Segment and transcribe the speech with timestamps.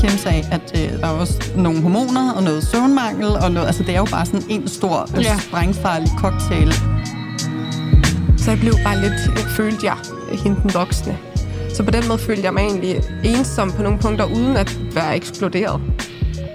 [0.00, 3.82] Kim sagde, at øh, der er også nogle hormoner og noget søvnmangel, og noget, altså
[3.82, 5.38] det er jo bare sådan en stor, øh, Ja.
[5.38, 6.72] sprængfarlig cocktail.
[8.38, 9.96] Så jeg blev bare lidt, jeg følte jeg,
[10.44, 11.18] hende den voksne.
[11.74, 15.16] Så på den måde følte jeg mig egentlig ensom på nogle punkter, uden at være
[15.16, 15.80] eksploderet.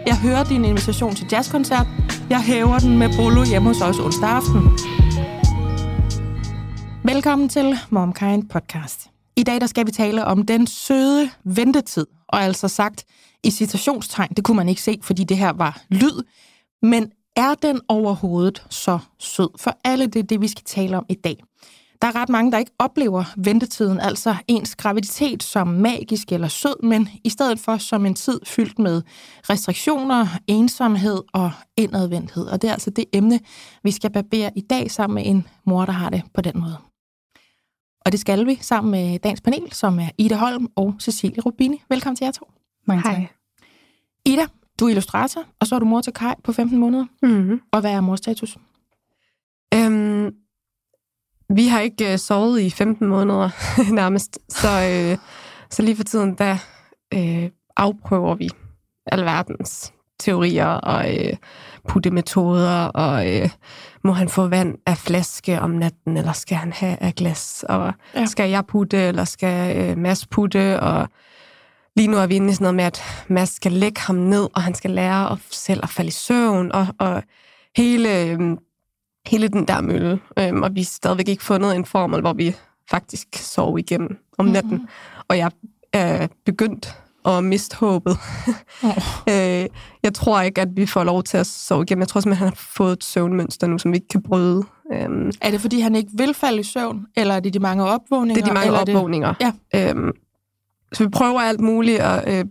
[0.07, 1.88] Jeg hører din invitation til jazzkoncert.
[2.30, 4.62] Jeg hæver den med Bolo hjemme hos os onsdag aften.
[7.04, 9.07] Velkommen til MomKind Podcast.
[9.35, 12.05] I dag der skal vi tale om den søde ventetid.
[12.27, 13.04] Og altså sagt
[13.45, 16.23] i citationstegn, det kunne man ikke se, fordi det her var lyd.
[16.81, 19.49] Men er den overhovedet så sød?
[19.59, 21.44] For alle det er det, vi skal tale om i dag.
[22.02, 26.84] Der er ret mange, der ikke oplever ventetiden, altså ens graviditet, som magisk eller sød,
[26.84, 29.02] men i stedet for som en tid fyldt med
[29.49, 32.46] restriktioner, ensomhed og indadvendthed.
[32.46, 33.40] Og det er altså det emne,
[33.84, 36.77] vi skal barbere i dag sammen med en mor, der har det på den måde.
[38.05, 41.82] Og det skal vi sammen med dagens panel, som er Ida Holm og Cecilie Rubini.
[41.90, 42.65] Velkommen til jer to.
[42.88, 43.16] Mange tak.
[43.16, 43.28] Hej.
[44.26, 44.46] Ida,
[44.80, 47.05] du er illustrator, og så er du mor til Kai på 15 måneder.
[47.22, 47.62] Mm-hmm.
[47.72, 48.58] Og hvad er morstatus?
[49.74, 50.32] Øhm,
[51.50, 53.50] vi har ikke øh, sovet i 15 måneder
[54.02, 55.18] nærmest, så, øh,
[55.70, 56.58] så lige for tiden, der
[57.13, 58.50] øh, afprøver vi
[59.06, 61.34] alverdens teorier og øh,
[61.88, 63.50] puttemetoder, og øh,
[64.03, 67.94] må han få vand af flaske om natten, eller skal han have af glas, og
[68.16, 68.25] ja.
[68.25, 71.09] skal jeg putte, eller skal øh, Mads putte, og
[71.96, 74.47] lige nu er vi inde i sådan noget med, at Mads skal lægge ham ned,
[74.56, 77.24] og han skal lære at selv at falde i søvn, og, og
[77.78, 78.22] hele...
[78.22, 78.40] Øh,
[79.28, 82.56] hele den der mølle, øhm, og vi har stadigvæk ikke fundet en formel, hvor vi
[82.90, 84.72] faktisk sover igennem om natten.
[84.72, 84.88] Mm-hmm.
[85.28, 85.51] Og jeg
[85.94, 88.18] er begyndt at miste håbet.
[88.84, 88.90] Oh.
[89.34, 89.66] øh,
[90.03, 92.00] jeg tror ikke, at vi får lov til at sove igennem.
[92.00, 94.63] Jeg tror simpelthen, at han har fået et søvnmønster nu, som vi ikke kan bryde.
[94.94, 97.84] Øhm, Er det, fordi han ikke vil falde i søvn, eller er det de mange
[97.85, 98.35] opvågninger?
[98.35, 99.34] det er de mange eller er det- opvågninger.
[99.41, 99.51] Ja.
[99.90, 100.12] Øhm,
[100.96, 102.45] så vi prøver alt muligt, og øh,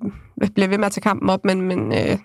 [0.55, 2.19] bliver ved med at tage kampen op, men, men øh,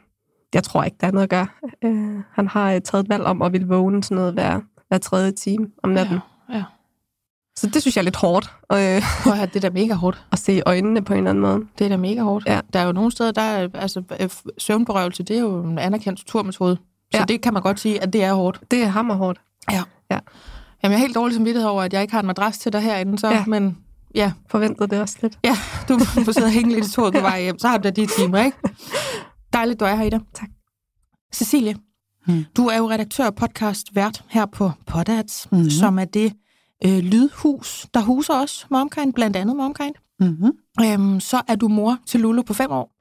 [0.53, 1.47] jeg tror ikke, der er noget at gøre.
[1.83, 4.97] Øh, han har øh, taget et valg om at ville vågne sådan noget hver, hver
[4.97, 6.17] tredje time om natten.
[6.49, 6.63] Ja, ja.
[7.55, 10.25] Så det synes jeg er lidt hårdt øh, Prøv at det er da mega hårdt.
[10.31, 11.61] at se øjnene på en eller anden måde.
[11.79, 12.45] Det er da mega hårdt.
[12.47, 12.59] Ja.
[12.73, 16.19] Der er jo nogle steder, der er, altså, øh, søvnberøvelse, det er jo en anerkendt
[16.19, 16.75] torturmetode.
[17.11, 17.23] Så Ja.
[17.27, 18.61] det kan man godt sige, at det er hårdt.
[18.71, 19.41] Det er hammerhårdt.
[19.71, 19.83] Ja.
[20.11, 20.19] Ja.
[20.83, 22.81] Jamen, jeg er helt dårlig samvittighed over, at jeg ikke har en madras til dig
[22.81, 23.43] herinde, så, Ja.
[23.47, 23.77] men
[24.15, 25.39] ja, Forventede det også lidt.
[25.43, 25.57] ja,
[25.89, 27.89] du får sidde og hænge lidt i toget på vej hjem, så har du da
[27.89, 28.57] de timer, ikke?
[29.53, 30.19] Dejligt, du er her, Ida.
[30.33, 30.49] Tak.
[31.33, 31.75] Cecilie,
[32.25, 32.45] Hmm.
[32.57, 35.57] du er jo redaktør og podcast vært her på Podats, Mhm.
[35.59, 35.69] mm-hmm.
[35.69, 36.33] som er det
[36.85, 39.95] øh, lydhus, der huser os, Momkind, blandt andet Momkind.
[40.19, 40.51] Mm-hmm.
[40.85, 42.95] Øhm, så er du mor til Lulu på 5 år,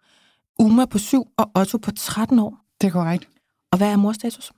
[0.59, 2.57] Uma på 7 og Otto på 13 år.
[2.81, 3.29] Det er korrekt.
[3.73, 4.53] Og hvad er morstatus?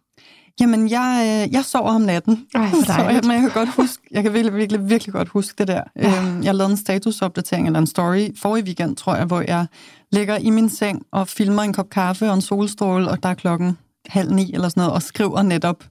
[0.60, 2.46] Jamen, jeg, øh, jeg sover om natten.
[2.54, 5.54] Ej, Så jeg, men jeg kan godt huske, jeg kan virkelig, virkelig, virkelig godt huske
[5.58, 5.82] det der.
[5.96, 6.22] Ja.
[6.22, 9.66] Øhm, jeg lavede en statusopdatering eller en story forrige weekend, tror jeg, hvor jeg
[10.12, 13.34] ligger i min seng og filmer en kop kaffe og en solstråle, og der er
[13.34, 15.84] klokken halv ni eller sådan noget, og skriver netop,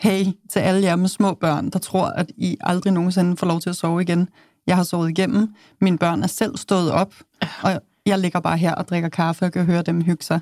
[0.00, 3.60] hey til alle jer med små børn, der tror, at I aldrig nogensinde får lov
[3.60, 4.28] til at sove igen.
[4.66, 5.48] Jeg har sovet igennem.
[5.80, 7.14] Mine børn er selv stået op,
[7.62, 10.40] og jeg ligger bare her og drikker kaffe og kan høre dem hygge sig.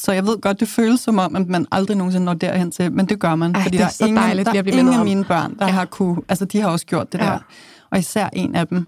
[0.00, 2.92] Så jeg ved godt, det føles som om, at man aldrig nogensinde når derhen til,
[2.92, 3.54] men det gør man.
[3.54, 5.66] Ej, fordi det er der så ingen, dejligt der er ingen af mine børn, der
[5.66, 5.72] ja.
[5.72, 7.24] har kunne, altså de har også gjort det Ja.
[7.24, 7.38] der.
[7.90, 8.86] Og især en af dem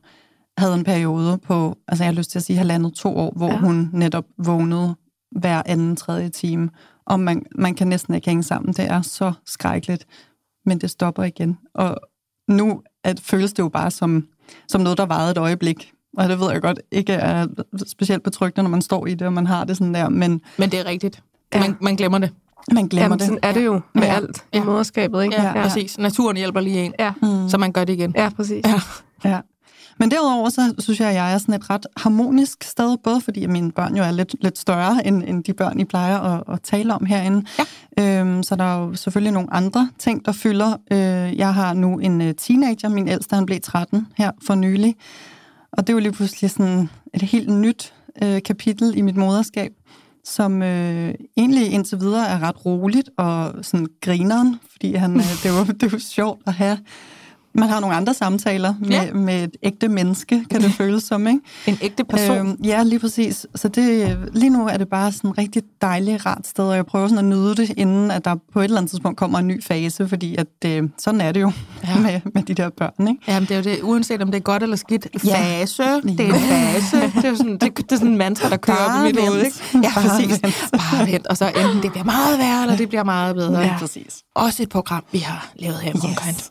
[0.59, 3.49] havde en periode på, altså jeg har lyst til at sige halvandet to år, hvor
[3.49, 3.59] ja.
[3.59, 4.95] hun netop vågnede
[5.41, 6.71] hver anden, tredje time.
[7.06, 8.75] Og man, man kan næsten ikke hænge sammen.
[8.75, 10.06] Det er så skrækkeligt.
[10.67, 11.59] Men det stopper igen.
[11.75, 11.97] Og
[12.49, 14.27] nu at føles det jo bare som,
[14.69, 15.91] som noget, der varede et øjeblik.
[16.17, 17.47] Og det ved jeg godt ikke er
[17.87, 20.09] specielt betryggende, når man står i det, og man har det sådan der.
[20.09, 21.23] Men Men det er rigtigt.
[21.55, 21.61] Ja.
[21.61, 22.31] Man, man glemmer det.
[22.73, 23.27] man glemmer Jamen, det.
[23.27, 24.15] sådan er det jo med Ja.
[24.15, 24.65] alt i Ja.
[24.65, 25.34] moderskabet, ikke?
[25.43, 25.62] Ja, ja.
[25.62, 25.99] præcis.
[25.99, 27.49] Naturen hjælper lige en, Ja, Mm.
[27.49, 28.12] så man gør det igen.
[28.17, 28.65] ja præcis.
[28.67, 28.81] Ja.
[29.31, 29.41] Ja.
[29.99, 33.47] Men derudover, så synes jeg, at jeg er sådan et ret harmonisk sted, både fordi
[33.47, 36.61] mine børn jo er lidt, lidt større, end, end de børn, I plejer at, at
[36.62, 37.44] tale om herinde.
[37.99, 38.21] Ja.
[38.21, 40.76] Øhm, så der er jo selvfølgelig nogle andre ting, der fylder.
[40.93, 40.99] Øh,
[41.38, 44.97] jeg har nu en øh, teenager, min ældste, han blev 13 her for nylig.
[45.72, 49.72] Og det er jo lige pludselig sådan et helt nyt øh, kapitel i mit moderskab,
[50.24, 55.52] som øh, egentlig indtil videre er ret roligt og sådan grineren, fordi han, øh, det,
[55.52, 56.78] var, det var sjovt at have
[57.54, 59.02] man har nogle andre samtaler med, Ja.
[59.04, 59.12] ja.
[59.12, 61.40] med et ægte menneske, kan det føles som, ikke?
[61.66, 62.37] En ægte person.
[62.38, 63.46] Øhm, ja, lige præcis.
[63.54, 66.87] Så det, lige nu er det bare sådan et rigtig dejligt, rart sted, og jeg
[66.87, 69.46] prøver sådan at nyde det, inden at der på et eller andet tidspunkt kommer en
[69.46, 71.52] ny fase, fordi at, øh, sådan er det jo
[71.84, 71.88] Ja.
[71.93, 71.99] ja.
[72.06, 73.20] med, med de der børn, ikke?
[73.28, 75.06] Jamen, det er jo det, uanset om det er godt eller skidt.
[75.26, 75.37] Ja.
[75.60, 76.96] Fase, det er en fase.
[77.16, 79.28] Det er jo sådan, det, det er sådan en mantra, der kører Bare på mit
[79.28, 79.56] hoved, ikke?
[79.75, 80.43] Ja, Bare præcis.
[80.43, 80.55] vent.
[80.72, 81.26] Bare vent.
[81.26, 83.60] Og så enten det bliver meget værre, eller det bliver meget bedre.
[83.60, 84.22] Ja, præcis.
[84.34, 86.05] Også et program, vi har lavet her Yes.
[86.28, 86.50] yes.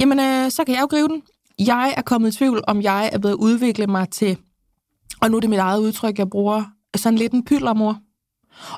[0.00, 1.22] Jamen, øh, så kan jeg jo gribe den.
[1.58, 4.38] Jeg er kommet i tvivl, om jeg er ved at udvikle mig til,
[5.20, 6.64] og nu er det mit eget udtryk, jeg bruger,
[6.96, 7.98] sådan lidt en pyldermor.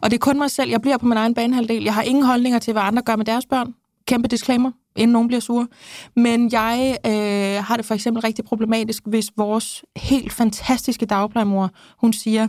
[0.02, 0.70] Og det er kun mig selv.
[0.70, 1.84] Jeg bliver på min egen banehalvdel.
[1.84, 3.74] Jeg har ingen holdninger til, hvad andre gør med deres børn.
[4.06, 5.68] Kæmpe disclaimer, inden nogen bliver sure.
[6.16, 12.12] Men jeg øh, har det for eksempel rigtig problematisk, hvis vores helt fantastiske dagplejemor, hun
[12.12, 12.48] siger,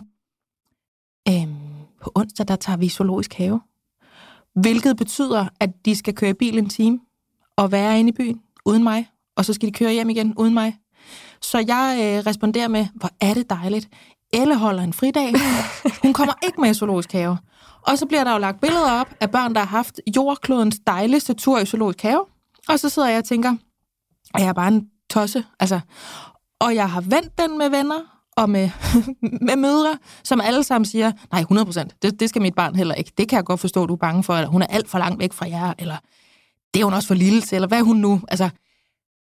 [1.28, 1.54] øhm,
[2.00, 3.60] på onsdag, der tager vi zoologisk have.
[4.54, 7.00] Hvilket betyder, at de skal køre bil en time
[7.56, 10.54] og være inde i byen uden mig, og så skal de køre hjem igen uden
[10.54, 10.76] mig.
[11.40, 13.88] Så jeg øh, responderer med, hvor er det dejligt.
[14.32, 15.32] Elle holder en fridag.
[16.02, 17.38] Hun kommer ikke med i zoologisk have.
[17.82, 21.34] Og så bliver der jo lagt billeder op af børn, der har haft jordklodens dejligste
[21.34, 22.24] tur i zoologisk have.
[22.68, 23.56] Og så sidder jeg og tænker,
[24.34, 25.44] er jeg bare en tosse?
[25.60, 25.80] Altså,
[26.60, 28.70] og jeg har vendt den med venner og med,
[29.48, 32.94] med mødre, som alle sammen siger, nej, 100 procent, det, det skal mit barn heller
[32.94, 33.12] ikke.
[33.18, 35.18] Det kan jeg godt forstå, du er bange for, eller hun er alt for langt
[35.18, 35.96] væk fra jer, eller
[36.74, 38.20] det er hun også for lille til, eller hvad er hun nu?
[38.28, 38.50] Altså,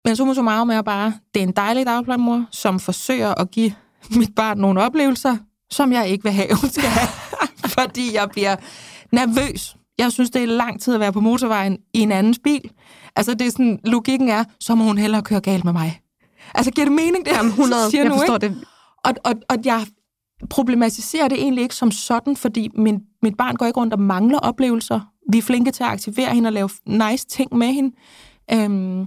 [0.05, 3.73] men så så meget med bare, det er en dejlig dagplejemor, som forsøger at give
[4.15, 5.37] mit barn nogle oplevelser,
[5.71, 7.09] som jeg ikke vil have, hun skal have,
[7.65, 8.55] fordi jeg bliver
[9.11, 9.75] nervøs.
[9.97, 12.71] Jeg synes, det er lang tid at være på motorvejen i en andens bil.
[13.15, 16.01] Altså, det er sådan, logikken er, så må hun hellere køre galt med mig.
[16.55, 17.31] Altså, giver det mening, det?
[17.31, 18.47] Jamen, 100, siger jeg nu, forstår ikke?
[18.47, 18.63] det.
[19.03, 19.85] Og, og, og jeg
[20.49, 24.39] problematiserer det egentlig ikke som sådan, fordi min, mit barn går ikke rundt og mangler
[24.39, 25.10] oplevelser.
[25.31, 27.95] Vi er flinke til at aktivere hende og lave nice ting med hende.
[28.53, 29.05] Øhm,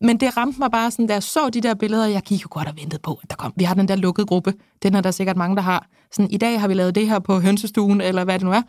[0.00, 2.48] men det ramte mig bare sådan, da jeg så de der billeder, jeg gik jo
[2.50, 3.52] godt og ventede på, at der kom.
[3.56, 5.88] Vi har den der lukkede gruppe, den er der sikkert mange, der har.
[6.12, 8.62] Sådan, i dag har vi lavet det her på hønsestuen, eller hvad det nu er.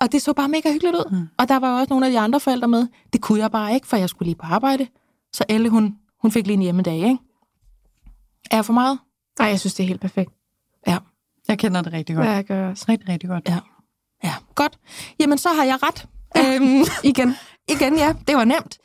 [0.00, 1.10] Og det så bare mega hyggeligt ud.
[1.10, 1.28] Mm.
[1.38, 2.86] Og der var også nogle af de andre forældre med.
[3.12, 4.86] Det kunne jeg bare ikke, for jeg skulle lige på arbejde.
[5.32, 7.18] Så Elle, hun, hun fik lige en hjemmedag, ikke?
[8.50, 8.98] Er jeg for meget?
[9.38, 10.32] Nej, jeg synes, det er helt perfekt.
[10.86, 10.98] Ja.
[11.48, 12.26] Jeg kender det rigtig godt.
[12.26, 12.84] Ja, jeg gør også.
[12.88, 13.48] Rigtig, rigtig godt.
[13.48, 13.58] Ja.
[14.24, 14.78] Ja, godt.
[15.20, 16.06] Jamen, så har jeg ret.
[16.36, 16.54] Ja.
[16.54, 17.34] Øhm, Igen.
[17.68, 18.12] igen, ja.
[18.28, 18.78] Det var nemt.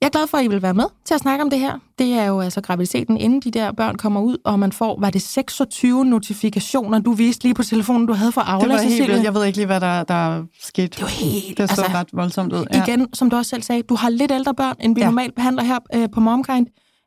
[0.00, 1.78] Jeg er glad for, at I vil være med til at snakke om det her.
[1.98, 5.10] Det er jo altså graviditeten, inden de der børn kommer ud, og man får, var
[5.10, 9.08] det 26 notifikationer, du viste lige på telefonen, du havde fra Aula, Det var helt
[9.08, 9.24] vildt.
[9.24, 10.88] Jeg ved ikke lige, hvad der, der skete.
[10.88, 11.58] Det var helt...
[11.58, 12.64] Det så altså, ret voldsomt ud.
[12.74, 15.04] Igen, som du også selv sagde, du har lidt ældre børn, end vi Ja.
[15.06, 15.10] ja.
[15.10, 16.66] normalt behandler her øh, på Momkind.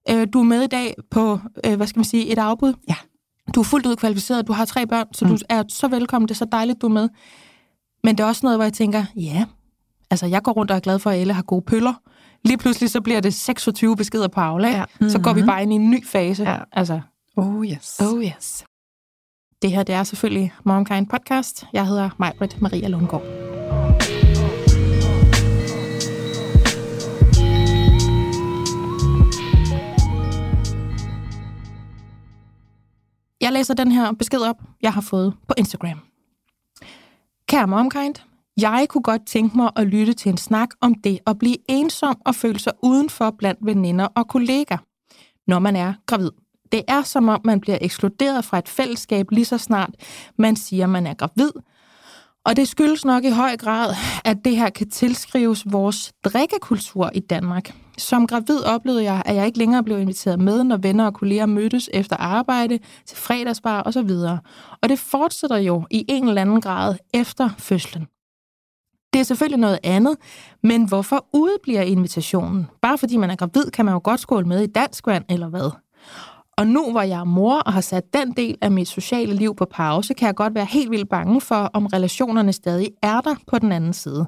[0.09, 2.73] Øh, du er med i dag på, øh, hvad skal man sige, et afbud.
[2.89, 2.95] Ja.
[3.55, 5.31] Du er fuldt ud kvalificeret, du har tre børn, så mm.
[5.31, 7.09] du er så velkommen, det er så dejligt, du er med.
[8.03, 9.45] Men det er også noget, hvor jeg tænker, ja,
[10.11, 11.93] altså jeg går rundt og er glad for, at alle har gode pøller.
[12.43, 14.85] Lige pludselig så bliver det 26 beskeder på Aula, Ja.
[15.01, 15.09] ja.
[15.09, 16.43] så går vi bare ind i en ny fase.
[16.43, 16.57] Ja.
[16.71, 17.01] Altså,
[17.37, 17.99] Oh yes.
[18.01, 18.63] oh yes.
[19.61, 21.65] Det her, det er selvfølgelig Momkind Podcast.
[21.73, 23.23] Jeg hedder Majbrit Maria Lundgaard.
[33.41, 35.99] Jeg læser den her besked op, jeg har fået på Instagram.
[37.51, 38.15] Kære Momkind,
[38.61, 42.21] jeg kunne godt tænke mig at lytte til en snak om det at blive ensom
[42.25, 44.77] og føle sig udenfor blandt veninder og kolleger,
[45.47, 46.31] når man er gravid.
[46.71, 49.89] Det er som om, man bliver ekskluderet fra et fællesskab lige så snart
[50.37, 51.51] man siger, man er gravid.
[52.45, 53.95] Og det skyldes nok i høj grad,
[54.25, 57.73] at det her kan tilskrives vores drikkekultur i Danmark.
[58.01, 61.45] Som gravid oplevede jeg, at jeg ikke længere blev inviteret med, når venner og kolleger
[61.45, 64.11] mødtes efter arbejde, til fredagsbar osv.
[64.81, 68.07] Og det fortsætter jo i en eller anden grad efter fødslen.
[69.13, 70.17] Det er selvfølgelig noget andet,
[70.63, 72.67] men hvorfor udebliver invitationen?
[72.81, 75.47] Bare fordi man er gravid, kan man jo godt skåle med i dansk vand, eller
[75.49, 75.71] hvad?
[76.57, 79.55] Og nu, hvor jeg er mor og har sat den del af mit sociale liv
[79.55, 83.35] på pause, kan jeg godt være helt vildt bange for, om relationerne stadig er der
[83.47, 84.25] på den anden side.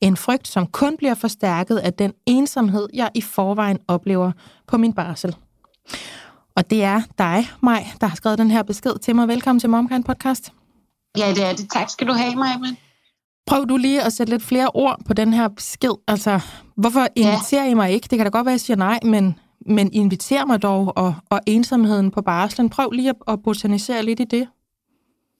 [0.00, 4.32] En frygt, som kun bliver forstærket af den ensomhed, jeg i forvejen oplever
[4.66, 5.36] på min barsel.
[6.56, 9.28] Og det er dig, Maj, der har skrevet den her besked til mig.
[9.28, 10.52] Velkommen til Momkind Podcast.
[11.18, 11.70] Ja, det er det.
[11.70, 12.54] Tak skal du have, Maja.
[13.46, 15.94] Prøv du lige at sætte lidt flere ord på den her besked.
[16.08, 16.40] Altså,
[16.76, 18.08] hvorfor inviterer I mig ikke?
[18.10, 21.14] Det kan da godt være, at jeg siger nej, men, men inviter mig dog, og,
[21.30, 22.70] og ensomheden på barslen.
[22.70, 24.48] Prøv lige at, at botanisere lidt i det.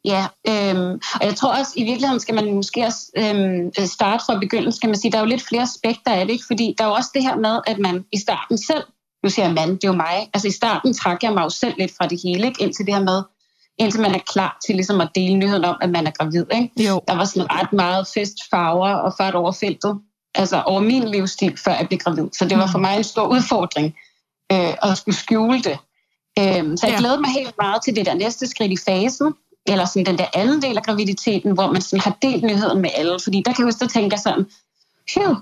[0.04, 4.38] Ja, øhm, og jeg tror også, i virkeligheden skal man måske også øhm, starte fra
[4.38, 5.12] begyndelsen, kan man sige.
[5.12, 6.44] Der er jo lidt flere aspekter af det, ikke?
[6.46, 8.84] fordi der er jo også det her med, at man i starten selv,
[9.22, 11.48] nu siger jeg mand, det er jo mig, altså i starten trak jeg mig jo
[11.48, 12.62] selv lidt fra det hele, ikke?
[12.62, 13.22] indtil det her med,
[13.78, 16.46] indtil man er klar til ligesom at dele nyheden om, at man er gravid.
[16.54, 16.88] Ikke?
[16.88, 17.00] Jo.
[17.08, 19.98] Der var sådan ret meget fest, farver og fart over feltet,
[20.34, 22.28] altså over min livsstil, før jeg blev gravid.
[22.32, 23.94] Så det var for mig en stor udfordring
[24.54, 25.78] øh, at skulle skjule det.
[26.38, 26.98] Øh, så jeg Ja.
[26.98, 29.34] glæder mig helt meget til det der næste skridt i fasen,
[29.66, 32.90] eller sådan den der anden del af graviditeten, hvor man sådan har delt nyheden med
[32.94, 33.18] alle.
[33.24, 34.46] Fordi der kan jeg huske, der tænker sådan,
[35.08, 35.34] Phew,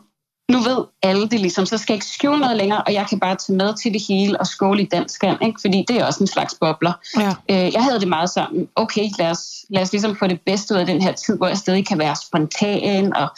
[0.51, 3.21] nu ved alle det ligesom, så skal jeg ikke skjule noget længere, og jeg kan
[3.21, 5.61] bare tage med til det hele og skåle i dansk ikke?
[5.61, 6.93] fordi det er også en slags bobler.
[7.19, 7.35] Ja.
[7.51, 8.69] Øh, jeg havde det meget sammen.
[8.77, 11.47] Okay, lad os, lad os ligesom få det bedste ud af den her tid, hvor
[11.47, 13.29] jeg stadig kan være spontan og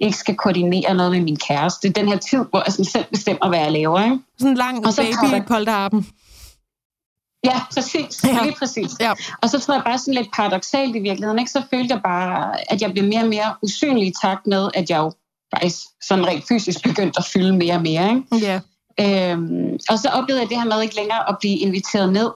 [0.00, 1.88] ikke skal koordinere noget med min kæreste.
[1.88, 4.04] Den her tid, hvor jeg sådan selv bestemmer, hvad jeg laver.
[4.04, 4.18] Ikke?
[4.38, 6.06] Sådan en lang Og så baby i polterappen.
[7.44, 8.24] Ja, præcis.
[8.24, 8.42] Ja.
[8.42, 8.90] Lige præcis.
[9.00, 9.12] Ja.
[9.42, 11.50] Og så tror jeg bare sådan lidt paradoxalt i virkeligheden, ikke?
[11.50, 14.90] så følte jeg bare, at jeg blev mere og mere usynlig i takt med, at
[14.90, 15.12] jeg jo
[15.54, 15.78] faktisk
[16.08, 18.22] sådan rent fysisk begyndte at fylde mere og mere.
[18.32, 18.46] Ikke?
[18.46, 18.60] Ja.
[19.00, 22.30] Øhm, og så oplevede jeg det her med ikke længere at blive inviteret ned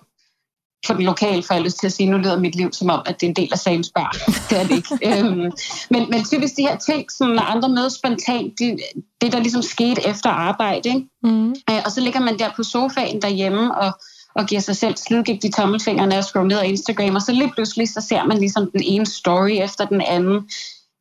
[0.86, 3.02] på den lokale, for jeg lyst til at sige, nu lyder mit liv som om,
[3.06, 4.16] at det er en del af sagens bar.
[4.50, 5.18] Det er det ikke.
[5.18, 5.52] øhm,
[5.90, 8.80] men, men typisk de her ting, som når andre mødes spontant, det,
[9.20, 10.88] det der ligesom skete efter arbejde.
[10.88, 11.08] Ikke?
[11.22, 11.48] Mm.
[11.70, 13.92] Øh, og så ligger man der på sofaen derhjemme og,
[14.34, 17.52] og giver sig selv slidgigt i tommelfingrene og scroller ned af Instagram, og så lige
[17.54, 20.50] pludselig så ser man ligesom den ene story efter den anden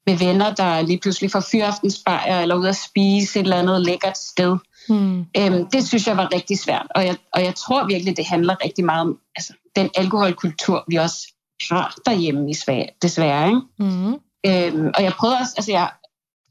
[0.07, 4.17] med venner, der lige pludselig får fyraftensbajer eller ud at spise et eller andet lækkert
[4.17, 4.57] sted.
[4.89, 5.19] Mm.
[5.37, 8.55] Øhm, det synes jeg var rigtig svært, og jeg, og jeg tror virkelig, det handler
[8.65, 11.33] rigtig meget om altså, den alkoholkultur, vi også
[11.71, 13.47] har derhjemme i Sverige, desværre.
[13.47, 13.61] Ikke?
[13.79, 14.13] Mm.
[14.45, 15.89] Øhm, og jeg prøvede også, altså jeg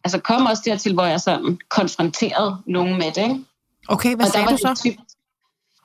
[0.04, 3.22] altså kom også dertil, hvor jeg sådan konfronterede nogen med det.
[3.22, 3.44] Ikke?
[3.88, 4.74] Okay, hvad og sagde du så?
[4.84, 4.94] Typ,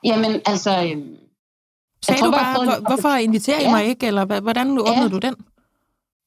[0.04, 0.70] jamen, altså...
[0.70, 1.16] Øhm,
[2.04, 3.70] sagde tror, du bare, hvor, hvorfor inviterer I ja.
[3.70, 5.08] mig ikke, eller hvordan åbnede ja.
[5.08, 5.34] du den?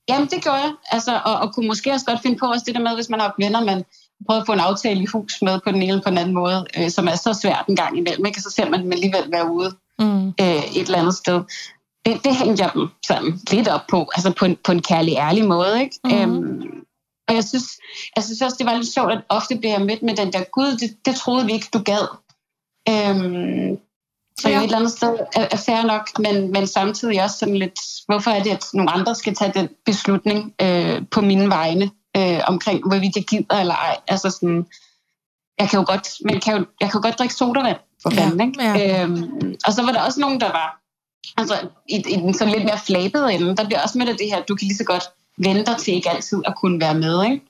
[0.10, 0.74] Jamen, det gjorde jeg.
[0.92, 3.20] Altså, og, og kunne måske også godt finde på også det der med, hvis man
[3.20, 3.84] har venner, man
[4.28, 6.34] prøver at få en aftale i hus med på den ene eller på den anden
[6.34, 8.26] måde, øh, som er så svært en gang imellem.
[8.26, 8.42] Ikke?
[8.42, 10.28] Så ser man alligevel være ude mm.
[10.28, 11.42] øh, et eller andet sted.
[12.06, 15.16] Det, det hængte jeg dem sådan lidt op på, altså på en, på en kærlig,
[15.18, 15.82] ærlig måde.
[15.82, 16.00] Ikke?
[16.04, 16.12] Mm.
[16.12, 16.86] Øhm,
[17.28, 17.66] og jeg synes,
[18.16, 20.44] jeg synes også, det var lidt sjovt, at ofte bliver jeg mødt med den der,
[20.52, 22.08] gud, det, det troede vi ikke, du gad.
[22.90, 23.78] Øhm,
[24.42, 24.58] så ja.
[24.58, 28.32] et eller andet sted er, er fair nok, men, men samtidig også sådan lidt, hvorfor
[28.32, 32.88] er det, at nogle andre skal tage den beslutning øh, på mine vegne øh, omkring,
[32.88, 33.98] hvorvidt jeg gider eller ej.
[34.08, 34.66] Altså sådan,
[35.60, 38.54] jeg kan jo godt, men kan jo, jeg kan jo godt drikke sodavand for fanden,
[38.60, 38.74] ja.
[38.74, 38.80] ikke?
[38.80, 39.04] Ja.
[39.04, 40.80] Øhm, og så var der også nogen, der var,
[41.38, 41.56] altså
[41.90, 44.56] i, i den sådan lidt mere flabede ende, der bliver også med det her, du
[44.56, 45.04] kan lige så godt
[45.38, 47.46] vente dig til ikke altid at kunne være med, ikke?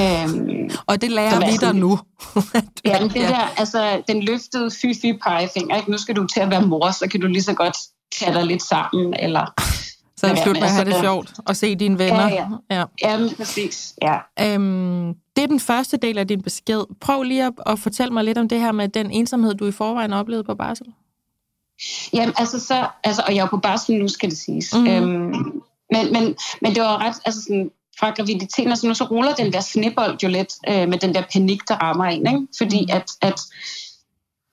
[0.00, 1.98] Øhm, og det lærer vi dig nu.
[2.84, 5.90] ja, men det der, altså den løftede fy-fy pegefinger, ikke?
[5.90, 7.76] nu skal du til at være mor, så kan du lige så godt
[8.18, 9.46] tage dig lidt sammen, eller...
[10.16, 12.28] Så er det slut med at have det sjovt og se dine venner.
[12.28, 12.76] Ja, ja.
[12.78, 12.84] ja.
[13.02, 13.94] Jamen, præcis.
[14.02, 14.16] Ja.
[14.40, 16.84] Øhm, det er den første del af din besked.
[17.00, 19.72] Prøv lige at, at fortælle mig lidt om det her med den ensomhed, du i
[19.72, 20.86] forvejen oplevede på barsel.
[22.12, 22.86] Jamen, altså så...
[23.04, 24.74] Altså, og jeg er på barsel nu, skal det siges.
[24.74, 24.86] Mm.
[24.86, 25.62] Øhm,
[25.92, 27.16] men, men, men det var ret...
[27.24, 27.70] Altså sådan,
[28.00, 31.22] fra graviditeten, altså nu så ruller den der snebold jo lidt øh, med den der
[31.32, 32.46] panik, der rammer en, ikke?
[32.58, 32.96] fordi mm.
[32.96, 33.40] at, at,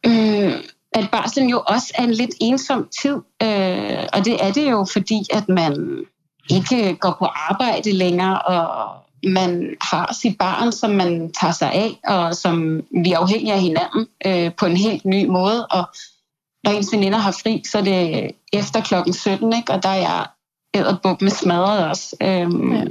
[0.06, 0.54] øh,
[0.94, 4.86] at barslen jo også er en lidt ensom tid, øh, og det er det jo,
[4.94, 6.06] fordi at man
[6.50, 8.90] ikke går på arbejde længere, og
[9.24, 13.62] man har sit barn, som man tager sig af, og som vi er afhængige af
[13.62, 15.84] hinanden øh, på en helt ny måde, og
[16.64, 19.74] når ens veninder har fri, så er det efter klokken 17, ikke?
[19.74, 20.26] og der er jeg
[20.74, 22.16] æderbuk med smadret også.
[22.22, 22.84] Øhm, ja.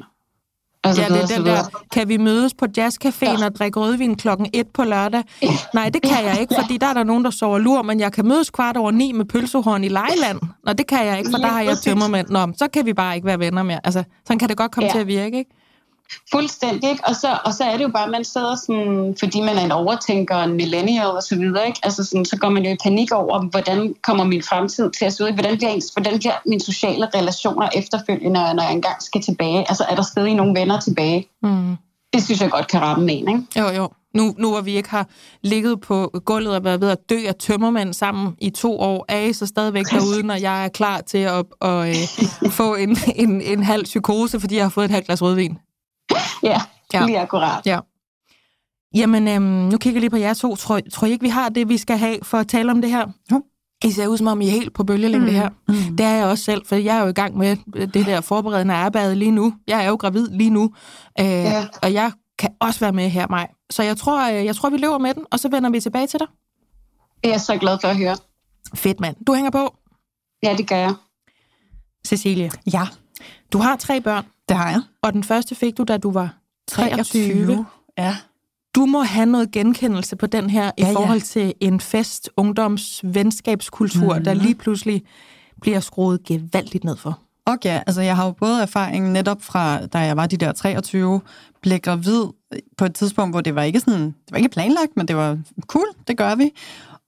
[0.87, 1.63] Altså, ja, det er den der,
[1.93, 3.47] kan vi mødes på jazzcaféen ja.
[3.47, 5.23] og drikke rødvin klokken 1 på lørdag?
[5.75, 8.13] Nej, det kan jeg ikke, fordi der er der nogen, der sover lur, men jeg
[8.13, 10.41] kan mødes kvart over ni med pølsehorn i Lejland.
[10.67, 12.29] Nå, det kan jeg ikke, for der har jeg tømmermænd.
[12.29, 13.81] Nå, så kan vi bare ikke være venner mere.
[13.85, 14.93] Altså, sådan kan det godt komme ja.
[14.93, 15.51] til at virke, ikke?
[16.33, 17.05] Fuldstændig, ikke?
[17.07, 19.65] Og så, og så er det jo bare, at man sidder sådan, fordi man er
[19.65, 21.81] en overtænker, en millennial og så videre, ikke?
[21.83, 25.13] Altså sådan, så går man jo i panik over, hvordan kommer min fremtid til at
[25.13, 25.33] se ud?
[25.33, 29.59] Hvordan bliver, ens, hvordan bliver mine sociale relationer efterfølgende, når jeg engang skal tilbage?
[29.59, 31.29] Altså er der stadig nogle venner tilbage?
[31.43, 31.77] Mm.
[32.13, 33.61] Det synes jeg godt kan ramme en, ikke?
[33.61, 33.89] Jo, jo.
[34.15, 35.09] Nu, nu hvor vi ikke har
[35.43, 39.21] ligget på gulvet og været ved at dø af tømmermænd sammen i to år, er
[39.21, 41.97] I så stadigvæk derude, når jeg er klar til at, at, at,
[42.43, 45.59] at få en, en, en halv psykose, fordi jeg har fået et halvt glas rødvin?
[46.43, 46.61] Ja,
[46.93, 47.67] ja, lige akkurat.
[47.67, 47.81] Ja.
[48.95, 50.57] Jamen, øhm, nu kigger jeg lige på jer to.
[50.57, 52.91] Tror, tror I ikke, vi har det, vi skal have for at tale om det
[52.91, 53.07] her?
[53.33, 53.43] Jo.
[53.85, 55.35] I ser ud som om, I er helt på bølgelængde mm.
[55.35, 55.49] her.
[55.69, 55.97] Mm.
[55.97, 58.75] Det er jeg også selv, for jeg er jo i gang med det der forberedende
[58.75, 59.55] arbejde lige nu.
[59.67, 60.75] Jeg er jo gravid lige nu,
[61.21, 61.67] øh, ja.
[61.83, 63.49] og jeg kan også være med her, mig.
[63.71, 66.07] Så jeg tror, øh, jeg tror, vi løber med den, og så vender vi tilbage
[66.07, 66.27] til dig.
[67.23, 68.17] Det er jeg så glad for at høre.
[68.75, 69.17] Fedt, mand.
[69.27, 69.77] Du hænger på?
[70.43, 70.95] Ja, det gør jeg.
[72.07, 72.51] Cecilie?
[72.73, 72.89] Ja?
[73.53, 74.25] Du har tre børn.
[74.49, 74.81] Det har jeg.
[75.03, 76.35] Og den første fik du, da du var
[76.69, 77.05] 23.
[77.05, 77.67] 23.
[77.99, 78.17] Ja.
[78.75, 81.25] Du må have noget genkendelse på den her ja, i forhold ja.
[81.25, 84.25] til en fest, ungdoms, venskabskultur, mm.
[84.25, 85.03] der lige pludselig
[85.61, 87.19] bliver skruet gevaldigt ned for.
[87.47, 91.21] Okay, altså jeg har jo både erfaring netop fra, da jeg var de der 23,
[91.63, 92.25] blev gravid
[92.77, 95.39] på et tidspunkt, hvor det var ikke sådan, det var ikke planlagt, men det var
[95.67, 96.51] cool, det gør vi.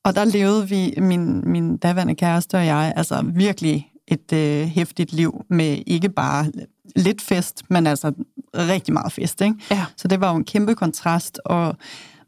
[0.04, 5.12] Og der levede vi, min, min daværende kæreste og jeg, altså virkelig et øh, hæftigt
[5.12, 6.52] liv med ikke bare
[6.96, 8.12] lidt fest, men altså
[8.54, 9.40] rigtig meget fest.
[9.40, 9.54] Ikke?
[9.70, 9.84] Ja.
[9.96, 11.76] Så det var jo en kæmpe kontrast, og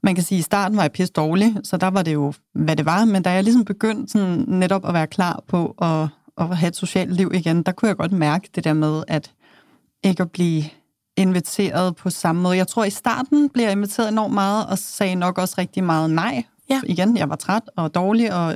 [0.03, 2.33] man kan sige, at i starten var jeg pisse dårlig, så der var det jo,
[2.55, 3.05] hvad det var.
[3.05, 6.09] Men da jeg ligesom begyndte sådan netop at være klar på at,
[6.39, 9.33] at have et socialt liv igen, der kunne jeg godt mærke det der med, at
[10.05, 10.65] ikke at blive
[11.17, 12.57] inviteret på samme måde.
[12.57, 16.11] Jeg tror, i starten blev jeg inviteret enormt meget, og sagde nok også rigtig meget
[16.11, 16.81] nej, Ja.
[16.87, 18.55] Igen, jeg var træt og dårlig, og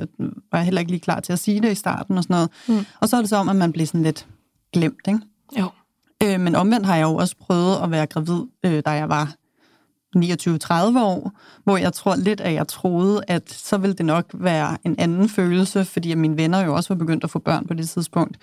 [0.51, 2.49] var heller ikke lige klar til at sige det i starten og sådan noget.
[2.79, 2.85] Mm.
[2.99, 4.27] Og så er det så om, at man bliver sådan lidt
[4.73, 5.19] glemt, ikke?
[5.59, 5.69] Jo.
[6.23, 9.35] Øh, men omvendt har jeg jo også prøvet at være gravid, øh, da jeg var
[10.17, 11.31] 29-30 år,
[11.63, 15.29] hvor jeg tror lidt, at jeg troede, at så ville det nok være en anden
[15.29, 18.37] følelse, fordi mine venner jo også var begyndt at få børn på det tidspunkt.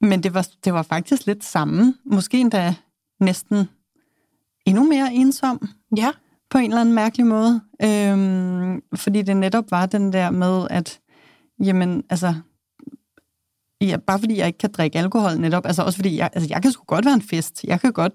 [0.00, 1.94] Men det var, det var faktisk lidt samme.
[2.06, 2.74] Måske endda
[3.20, 3.68] næsten
[4.66, 6.10] endnu mere ensom Ja.
[6.50, 7.60] på en eller anden mærkelig måde.
[7.84, 10.98] Øhm, fordi det netop var den der med, at
[11.64, 12.34] jamen, altså,
[13.80, 16.62] ja, bare fordi jeg ikke kan drikke alkohol netop, altså også fordi, jeg, altså, jeg
[16.62, 17.64] kan sgu godt være en fest.
[17.64, 18.12] Jeg kan godt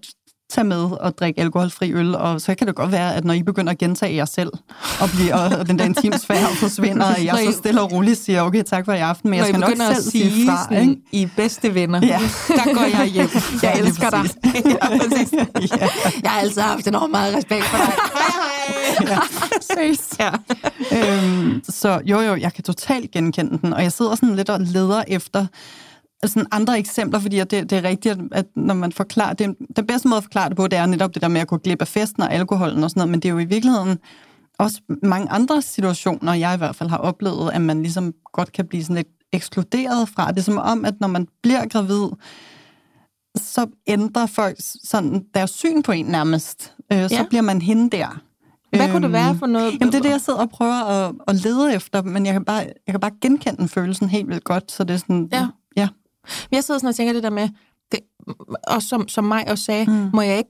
[0.50, 3.44] tage med og drikke alkoholfri øl, og så kan det godt være, at når I
[3.44, 4.50] begynder at gentage jer selv,
[5.02, 8.64] og, blive, og den der intimsfære forsvinder, at jeg så stille og roligt siger, okay,
[8.64, 10.64] tak for i aften, men jeg skal nok selv at sige sige fra.
[10.64, 11.02] sådan, Ikke?
[11.12, 12.20] I bedste venner, Ja.
[12.48, 13.30] der går jeg hjem.
[13.64, 14.24] Jeg elsker dig.
[14.82, 15.34] ja, præcis.
[15.72, 15.88] ja.
[16.24, 17.86] Jeg har altid haft enormt meget respekt for dig.
[18.14, 18.57] hej, hej.
[19.52, 20.20] Præcis.
[20.20, 20.32] Ja.
[20.92, 24.60] øhm, så jo, jo, jeg kan totalt genkende den, og jeg sidder sådan lidt og
[24.62, 25.46] leder efter
[26.26, 29.88] sådan andre eksempler, fordi det, det er rigtigt, at, at når man forklarer det, den
[29.88, 31.82] bedste måde at forklare det på, det er netop det der med at gå glip
[31.82, 33.98] af festen og alkoholen og sådan noget, men det er jo i virkeligheden
[34.60, 38.68] også mange andre situationer, jeg i hvert fald har oplevet, at man ligesom godt kan
[38.68, 40.32] blive sådan lidt ekskluderet fra.
[40.32, 42.08] Det er som om, at når man bliver gravid,
[43.36, 46.74] så ændrer folk sådan deres syn på en nærmest.
[46.94, 47.24] Øh, så Ja.
[47.30, 48.22] bliver man hende der.
[48.70, 49.72] Hvad kunne det Øhm, være for noget?
[49.80, 52.46] Jamen, det er det, jeg sidder og prøver at, at lede efter, men jeg kan,
[52.46, 55.30] bare, jeg kan bare genkende den følelsen helt vildt godt, så det er sådan...
[55.32, 55.48] Ja.
[55.78, 55.88] ja.
[56.50, 57.50] Men Jeg sidder sådan og tænker det der med,
[57.92, 58.00] det,
[58.68, 60.10] og som, som mig også sagde, mm.
[60.14, 60.50] må jeg ikke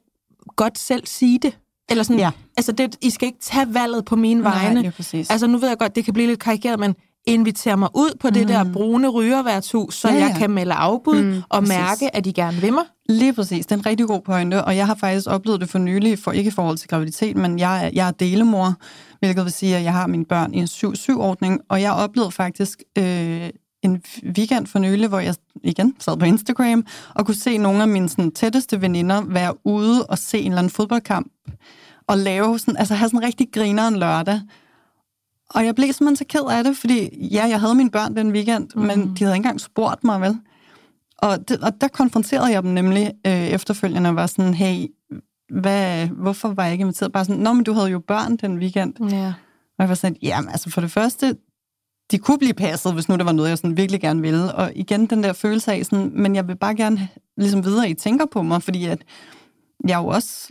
[0.56, 1.58] godt selv sige det?
[1.90, 2.32] Eller sådan, Ja.
[2.58, 4.82] altså det, I skal ikke tage valget på mine Nej, vegne.
[4.82, 5.30] lige præcis.
[5.30, 6.96] Altså nu ved jeg godt, det kan blive lidt karikeret, men
[7.26, 11.24] inviter mig ud på det der brune rygerværtshus, så Ja, ja, jeg kan melde afbud
[11.24, 11.78] mm, og præcis.
[11.78, 12.84] mærke, at de gerne vil mig.
[13.10, 13.66] Lige præcis.
[13.66, 16.32] Det er en rigtig god pointe, og jeg har faktisk oplevet det for nylig, for
[16.32, 18.74] ikke i forhold til graviditet, men jeg er, jeg er delemor,
[19.20, 22.84] hvilket vil sige, at jeg har mine børn i en 7-7-ordning, og jeg oplevede faktisk
[22.98, 23.50] øh,
[23.84, 24.01] en
[24.38, 28.10] weekend for nylig, hvor jeg igen sad på Instagram, og kunne se nogle af mine
[28.10, 31.31] sådan, tætteste veninder være ude og se en eller anden fodboldkamp,
[32.08, 34.42] og lave sådan, altså have sådan en rigtig griner en lørdag.
[35.50, 38.31] Og jeg blev simpelthen så ked af det, fordi ja, jeg havde mine børn den
[38.31, 38.81] weekend, mm.
[38.81, 40.40] men de havde ikke engang spurgt mig, vel?
[41.18, 44.88] Og, det, og der konfronterede jeg dem nemlig øh, efterfølgende og var sådan, hey,
[45.50, 47.12] hvad, hvorfor var jeg ikke inviteret?
[47.12, 48.94] Bare sådan, nå, men du havde jo børn den weekend.
[49.12, 49.34] Ja.
[49.77, 51.36] Og jeg var sådan, jamen altså for det første,
[52.12, 54.56] de kunne blive passet, hvis nu der var noget, jeg sådan virkelig gerne ville.
[54.56, 57.90] Og igen den der følelse af sådan, men jeg vil bare gerne ligesom vide, at
[57.90, 59.03] I tænker på mig, fordi at
[59.88, 60.50] jeg er jo også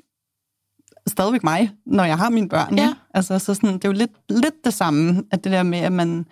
[1.07, 2.79] stadigvæk mig, når jeg har mine børn.
[2.79, 2.95] Ja.
[3.15, 5.93] Altså, så sådan, det er jo lidt, lidt det samme, at det der med, at
[5.93, 6.27] man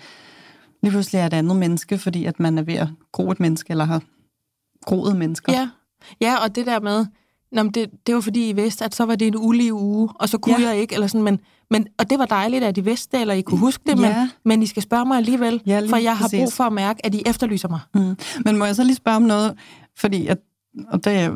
[0.83, 3.71] lige pludselig er et andet menneske, fordi at man er ved at gro et menneske,
[3.71, 4.03] eller har
[4.85, 5.53] groet mennesker.
[5.53, 5.69] Ja.
[6.21, 7.07] ja, og det der med,
[7.53, 10.09] Nå, men det, det var fordi, I vidste, at så var det en ulige uge,
[10.15, 10.69] og så kunne Ja.
[10.69, 13.35] jeg ikke, eller sådan, men, men, og det var dejligt, at I vidste det, eller
[13.35, 14.19] I kunne huske det, Ja.
[14.21, 16.39] men, men I skal spørge mig alligevel, Ja, for jeg har præcis.
[16.41, 17.81] brug for at mærke, at I efterlyser mig.
[17.95, 18.17] Mm.
[18.45, 19.55] Men må jeg så lige spørge om noget,
[19.99, 20.39] fordi at,
[20.89, 21.31] og det er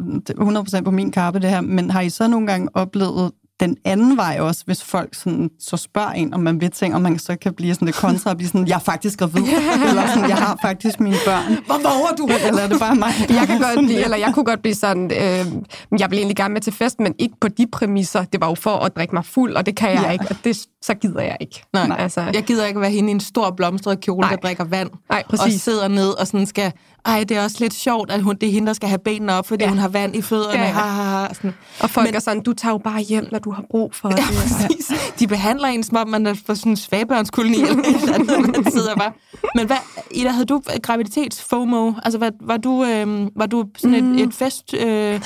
[0.80, 4.16] 100% på min kappe det her, men har I så nogle gange oplevet den anden
[4.16, 7.36] vej også, hvis folk sådan, så spørger en, om man vil ting, og man så
[7.36, 9.42] kan blive sådan lidt kontra og blive sådan, jeg er faktisk gravid,
[9.88, 11.58] eller sådan, jeg har faktisk mine børn.
[11.66, 12.46] Hvor våger du?
[12.46, 13.12] Eller er det bare mig?
[13.28, 16.52] Jeg kan godt blive, eller jeg kunne godt blive sådan, øh, jeg vil egentlig gerne
[16.54, 18.24] med til fest, men ikke på de præmisser.
[18.24, 20.10] Det var jo for at drikke mig fuld, og det kan jeg Ja.
[20.10, 21.64] ikke, og det, så gider jeg ikke.
[21.72, 24.30] Nej, altså, jeg gider ikke være hende i en stor blomstret kjole, Nej.
[24.30, 24.90] der drikker vand.
[25.10, 25.62] Nej, Og præcis.
[25.62, 26.72] sidder ned og sådan skal...
[27.06, 29.32] Ej, det er også lidt sjovt, at hun, det er hende, der skal have benene
[29.32, 29.68] op, fordi ja.
[29.68, 30.58] Hun har vand i fødderne.
[30.58, 30.72] Ja, Ja.
[30.72, 31.54] Ha, ha, ha, sådan.
[31.80, 34.08] og folk Men- er sådan, du tager jo bare hjem, når du har brug for
[34.08, 34.18] det.
[34.18, 34.92] Ja, præcis.
[35.18, 38.56] De behandler en, som om man er på sådan en svagebørnskoloni eller et eller andet.
[38.56, 39.12] Man sidder bare.
[39.54, 39.76] Men hvad,
[40.10, 42.00] Ida, havde du graviditets-FOMO?
[42.04, 44.14] Altså, var, var, du, øh, var du sådan Mm.
[44.14, 45.20] et, et fest øh,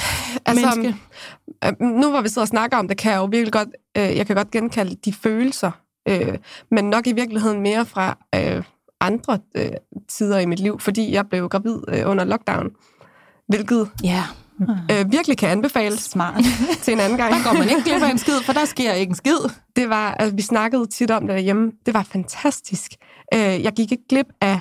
[0.46, 0.96] Altså, menneske?
[1.64, 4.16] Øh, Nu hvor vi sidder og snakker om det, kan jeg jo virkelig godt, øh,
[4.16, 5.70] jeg kan godt genkalde de følelser,
[6.08, 6.38] øh,
[6.70, 8.62] men nok i virkeligheden mere fra øh,
[9.00, 9.70] andre øh,
[10.08, 12.70] tider i mit liv, fordi jeg blev gravid øh, under lockdown,
[13.48, 14.24] hvilket Ja.
[14.90, 16.44] øh, virkelig kan anbefales Smart.
[16.82, 17.34] til en anden gang.
[17.34, 19.36] Der går man ikke glip af en skid, for der sker ikke en skid.
[19.76, 22.92] Det var, altså, vi snakkede tit om det derhjemme, det var fantastisk.
[23.34, 24.60] Øh, jeg gik ikke glip af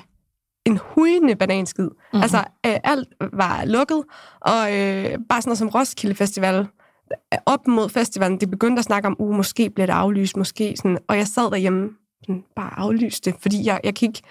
[0.66, 1.84] en hujende bananskid.
[1.84, 2.22] Mm-hmm.
[2.22, 4.02] Altså, øh, alt var lukket,
[4.40, 6.66] og øh, bare sådan noget som Roskilde Festival,
[7.46, 10.98] op mod festivalen, de begyndte at snakke om, uh, måske bliver det aflyst, måske sådan,
[11.08, 11.90] og jeg sad derhjemme,
[12.22, 14.22] sådan, bare aflyste det, fordi jeg, jeg kan ikke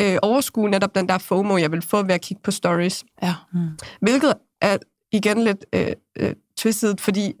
[0.00, 3.04] øh, overskue netop den der FOMO, jeg vil få ved at kigge på stories.
[3.22, 3.34] Ja.
[4.00, 4.76] Hvilket er
[5.12, 7.32] igen lidt øh, øh, twistet, fordi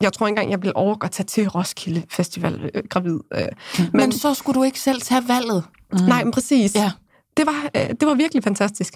[0.00, 3.20] jeg tror ikke engang, jeg vil overgå at tage til Roskilde Festival øh, gravid.
[3.34, 3.46] Øh.
[3.78, 5.64] Men, men så skulle du ikke selv tage valget.
[5.92, 5.98] Mm.
[5.98, 6.74] Nej, men præcis.
[6.74, 6.90] Ja.
[7.36, 8.94] Det, var, øh, det var virkelig fantastisk.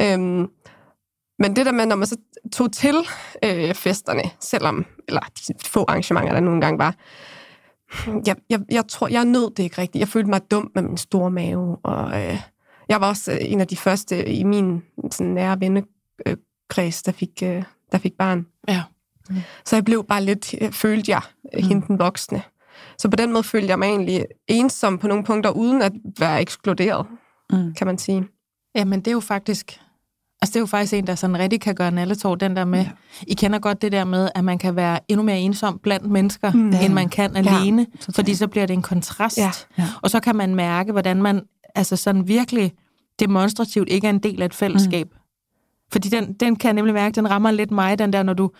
[0.00, 0.46] Øhm,
[1.38, 2.16] men det der med, når man så
[2.52, 2.96] tog til
[3.44, 6.94] øh, festerne, selvom, eller de få arrangementer, der nogle gange var,
[8.26, 10.00] Jeg, jeg, jeg tror, jeg nød det ikke rigtigt.
[10.00, 12.40] Jeg følte mig dum med min store mave, og øh,
[12.88, 17.42] jeg var også øh, en af de første i min sådan, nære vennekreds, der fik,
[17.42, 18.46] øh, der fik barn.
[18.68, 18.82] Ja.
[19.64, 21.68] Så jeg blev bare lidt, øh, følte jeg, mm.
[21.68, 22.42] hende den voksne.
[22.98, 26.40] Så på den måde følte jeg mig egentlig ensom på nogle punkter, uden at være
[26.40, 27.06] ekskluderet,
[27.52, 27.74] mm.
[27.74, 28.26] kan man sige.
[28.74, 29.80] Jamen, det er jo faktisk...
[30.44, 32.64] Altså, det er jo faktisk en, der sådan rigtig kan gøre alle tår, den der
[32.64, 32.80] med...
[32.80, 32.90] Ja.
[33.26, 36.52] I kender godt det der med, at man kan være endnu mere ensom blandt mennesker,
[36.52, 36.72] mm.
[36.82, 39.38] end man kan alene, ja, fordi så bliver det en kontrast.
[39.38, 39.50] Ja.
[39.78, 39.88] Ja.
[40.02, 41.42] Og så kan man mærke, hvordan man
[41.74, 42.72] altså sådan virkelig
[43.20, 45.06] demonstrativt ikke er en del af et fællesskab.
[45.12, 45.18] Mm.
[45.92, 48.50] Fordi den, den kan jeg nemlig mærke, den rammer lidt mig, den der, når du,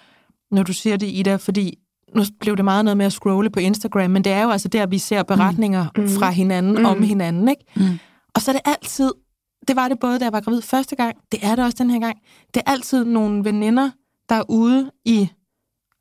[0.50, 1.78] når du siger det, Ida, fordi
[2.16, 4.68] nu blev det meget noget med at scrolle på Instagram, men det er jo altså
[4.68, 6.08] der, vi ser beretninger mm.
[6.08, 6.84] fra hinanden mm.
[6.84, 7.64] om hinanden, ikke?
[7.76, 7.98] Mm.
[8.34, 9.10] Og så er det altid,
[9.68, 11.90] det var det både, da jeg var gravid første gang, det er det også den
[11.90, 12.18] her gang,
[12.54, 13.90] det er altid nogle veninder,
[14.28, 15.28] der er ude i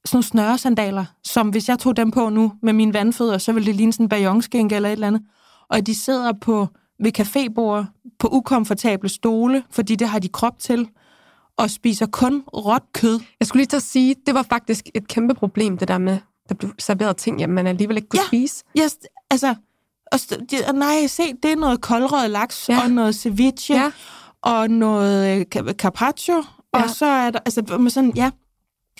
[0.05, 3.67] sådan nogle snøresandaler, som hvis jeg tog dem på nu med mine vandfødder, så ville
[3.67, 5.21] det ligne sådan en bajonskænke eller et eller andet.
[5.69, 6.67] Og de sidder på
[6.99, 7.85] ved cafébord
[8.19, 10.89] på ukomfortable stole, fordi det har de krop til,
[11.57, 13.19] og spiser kun råt kød.
[13.39, 16.17] Jeg skulle lige til at sige, det var faktisk et kæmpe problem, det der med,
[16.49, 18.63] der blev serveret ting, jamen, man alligevel ikke kunne ja, spise.
[18.79, 18.97] Yes,
[19.29, 19.55] altså,
[20.11, 20.19] og,
[20.75, 22.83] nej, se, det er noget koldrød laks, ja.
[22.83, 23.91] og noget ceviche, ja.
[24.41, 26.35] og noget øh, carpaccio,
[26.75, 26.83] ja.
[26.83, 28.29] og så er der, altså, med sådan, ja,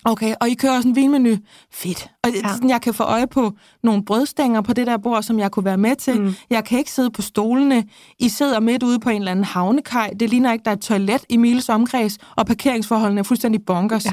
[0.05, 1.37] Okay, og I kører også en vinmenu.
[1.71, 2.07] Fedt.
[2.23, 2.53] Og ja.
[2.53, 3.51] sådan, jeg kan få øje på
[3.83, 6.21] nogle brødstænger på det der bord, som jeg kunne være med til.
[6.21, 6.33] Mm.
[6.49, 7.83] Jeg kan ikke sidde på stolene.
[8.19, 10.13] I sidder midt ude på en eller anden havnekaj.
[10.19, 14.05] Det ligner ikke, der er et toilet i Miles omkreds, og parkeringsforholdene er fuldstændig bonkers.
[14.05, 14.11] Ja.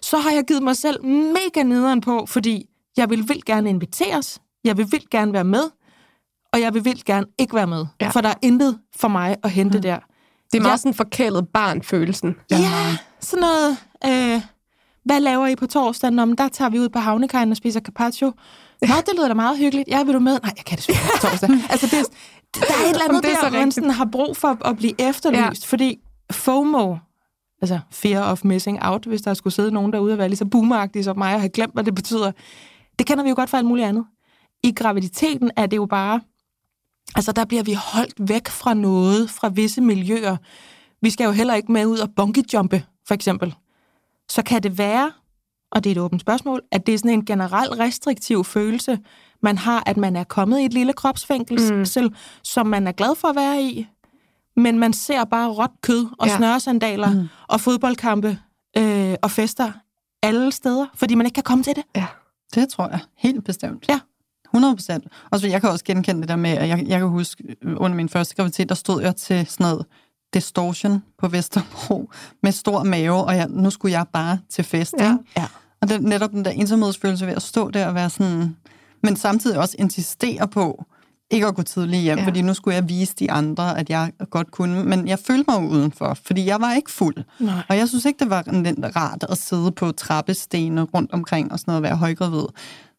[0.00, 2.66] Så har jeg givet mig selv mega nederen på, fordi
[2.96, 4.40] jeg vil vildt gerne inviteres.
[4.64, 5.70] Jeg vil vildt gerne være med.
[6.52, 7.86] Og jeg vil vildt gerne ikke være med.
[8.00, 8.08] Ja.
[8.08, 9.82] For der er intet for mig at hente mm.
[9.82, 9.98] der.
[10.52, 10.78] Det er meget jeg...
[10.78, 12.36] sådan forkælet barn-følelsen.
[12.50, 13.76] Ja, ja sådan noget...
[14.06, 14.42] Øh,
[15.04, 16.10] hvad laver I på torsdag?
[16.10, 18.32] Nå, men der tager vi ud på havnekajen og spiser carpaccio.
[18.82, 19.88] Nå, det lyder da meget hyggeligt.
[19.88, 20.38] Ja, vil du med?
[20.42, 21.50] Nej, jeg kan det selvfølgelig på torsdag.
[21.72, 22.06] altså, det,
[22.54, 25.66] der er et eller andet der, man sådan har brug for at blive efterlyst, ja.
[25.66, 25.98] fordi
[26.30, 26.96] FOMO,
[27.62, 30.44] altså fear of missing out, hvis der skulle sidde nogen derude og være lige så
[30.44, 32.32] boomeragtige som mig og have glemt, hvad det betyder.
[32.98, 34.04] Det kender vi jo godt fra alt muligt andet.
[34.62, 36.20] I graviditeten er det jo bare,
[37.14, 40.36] altså der bliver vi holdt væk fra noget, fra visse miljøer.
[41.02, 43.54] Vi skal jo heller ikke med ud og bungee-jumpe, for eksempel
[44.32, 45.12] så kan det være,
[45.72, 48.98] og det er et åbent spørgsmål, at det er sådan en generel restriktiv følelse,
[49.42, 52.14] man har, at man er kommet i et lille kropsfængsel, mm.
[52.42, 53.86] som man er glad for at være i,
[54.56, 56.36] men man ser bare råt kød og ja.
[56.36, 57.28] snørresandaler mm.
[57.48, 58.38] og fodboldkampe
[58.78, 59.72] øh, og fester
[60.22, 61.84] alle steder, fordi man ikke kan komme til det.
[61.94, 62.06] Ja,
[62.54, 63.00] det tror jeg.
[63.16, 63.84] Helt bestemt.
[63.88, 64.00] Ja.
[64.54, 65.04] 100 procent.
[65.30, 68.08] Og jeg kan også genkende det der med, at jeg, jeg kan huske, under min
[68.08, 69.86] første graviditet, der stod jeg til sådan noget
[70.34, 72.10] distortion på Vesterbro
[72.42, 74.94] med stor mave, og jeg, nu skulle jeg bare til fest.
[74.98, 75.16] Ja.
[75.36, 75.46] ja.
[75.80, 78.56] Og det, netop den der ensomhedsfølelse ved at stå der og være sådan...
[79.02, 80.84] Men samtidig også insistere på
[81.32, 82.24] ikke at gå tidligt hjem, ja.
[82.24, 84.84] fordi nu skulle jeg vise de andre, at jeg godt kunne.
[84.84, 87.16] Men jeg følte mig udenfor, fordi jeg var ikke fuld.
[87.40, 87.62] Nej.
[87.68, 88.44] Og jeg synes ikke, det var
[88.96, 92.44] rart at sidde på trappestene rundt omkring og sådan noget og være højgravid.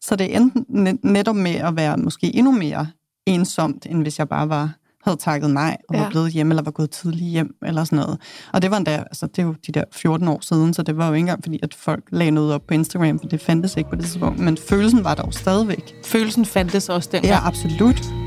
[0.00, 0.62] Så det endte
[1.02, 2.86] netop med at være måske endnu mere
[3.26, 4.72] ensomt, end hvis jeg bare var
[5.04, 6.02] havde takket nej og ja.
[6.02, 8.18] var blevet hjemme, eller var gået tidligt hjem, eller sådan noget.
[8.52, 10.96] Og det var endda, altså det er jo de der 14 år siden, så det
[10.96, 13.76] var jo ikke engang fordi, at folk lagde noget op på Instagram, for det fandtes
[13.76, 14.38] ikke på det tidspunkt.
[14.38, 15.94] Men følelsen var der jo stadigvæk.
[16.04, 18.23] Følelsen fandtes også den Ja, absolut.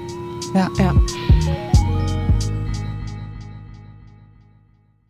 [0.56, 0.68] Ja.
[0.80, 0.92] ja.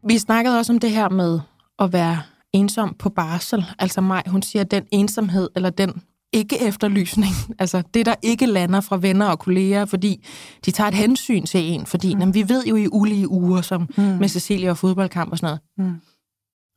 [0.08, 1.40] Vi snakkede også om det her med
[1.80, 2.22] at være
[2.54, 3.66] ensom på barsel.
[3.80, 6.02] Altså mig, hun siger, at den ensomhed, eller den
[6.34, 10.26] ikke-efterlysning, altså det, der ikke lander fra venner og kolleger, fordi
[10.66, 12.20] de tager et hensyn til en, fordi mm.
[12.20, 14.04] jamen, vi ved jo i ulige uger, som mm.
[14.04, 15.92] med Cecilia og fodboldkamp og sådan noget.
[15.92, 16.02] Mm.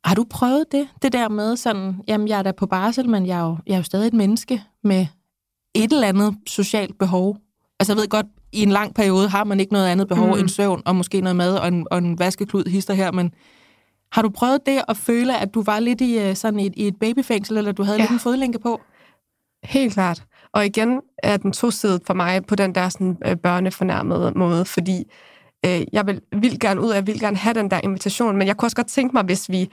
[0.05, 0.87] Har du prøvet det?
[1.01, 3.73] Det der med sådan, jamen jeg er da på barsel, men jeg er jo, jeg
[3.73, 5.07] er jo stadig et menneske med
[5.75, 7.37] et eller andet socialt behov.
[7.79, 10.39] Altså jeg ved godt, i en lang periode har man ikke noget andet behov mm.
[10.39, 13.33] end søvn, og måske noget mad og en, og en vaskeklud hister her, men
[14.11, 16.87] har du prøvet det at føle, at du var lidt i, øh, sådan et, i
[16.87, 18.03] et babyfængsel, eller du havde ja.
[18.03, 18.81] lidt en fodlænke på?
[19.63, 20.23] Helt klart.
[20.53, 25.03] Og igen er den tosidet for mig på den der sådan, øh, børnefornærmede måde, fordi
[25.65, 28.47] øh, jeg vil, vil gerne ud, og jeg vil gerne have den der invitation, men
[28.47, 29.69] jeg kunne også godt tænke mig, hvis vi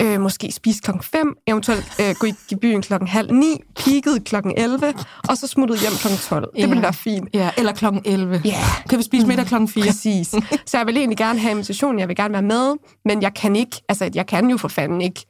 [0.00, 4.54] øh, måske spiste klokken 5, eventuelt øh, gå i byen klokken halv 9, kiggede klokken
[4.56, 4.94] 11,
[5.28, 6.50] og så smuttede hjem klokken 12.
[6.56, 7.28] Det ville være fint.
[7.34, 8.40] Ja, eller klokken 11.
[8.44, 8.58] Ja.
[8.88, 9.84] Kan vi spise middag klokken 4?
[9.84, 10.28] Præcis.
[10.66, 12.74] Så jeg vil egentlig gerne have invitationen, jeg vil gerne være med,
[13.04, 15.26] men jeg kan ikke, altså jeg kan jo for fanden ikke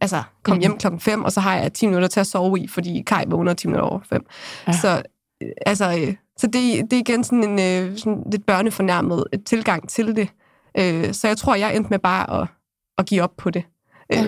[0.00, 2.66] altså, komme hjem klokken 5, og så har jeg 10 minutter til at sove i,
[2.66, 4.26] fordi Kai vågner 10 minutter over 5.
[4.66, 4.72] Ja.
[4.72, 5.02] Så,
[5.42, 9.88] øh, altså, øh, så det, det er igen sådan en øh, sådan lidt børnefornærmet tilgang
[9.88, 10.28] til det.
[11.16, 12.48] Så jeg tror, jeg endte med bare at,
[12.98, 13.64] at give op på det.
[14.10, 14.26] Ja.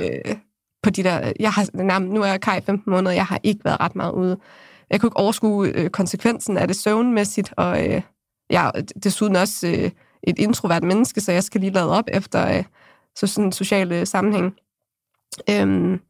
[0.82, 3.96] på de der, jeg har, nu er Kai 15 måneder, jeg har ikke været ret
[3.96, 4.38] meget ude.
[4.90, 8.02] jeg kunne ikke overskue øh, konsekvensen af det søvnmæssigt, og øh,
[8.50, 9.90] jeg er desuden også øh,
[10.22, 12.64] et introvert menneske, så jeg skal lige lade op efter øh,
[13.16, 14.54] så sådan en social øh, sammenhæng.
[15.50, 16.00] Øhm,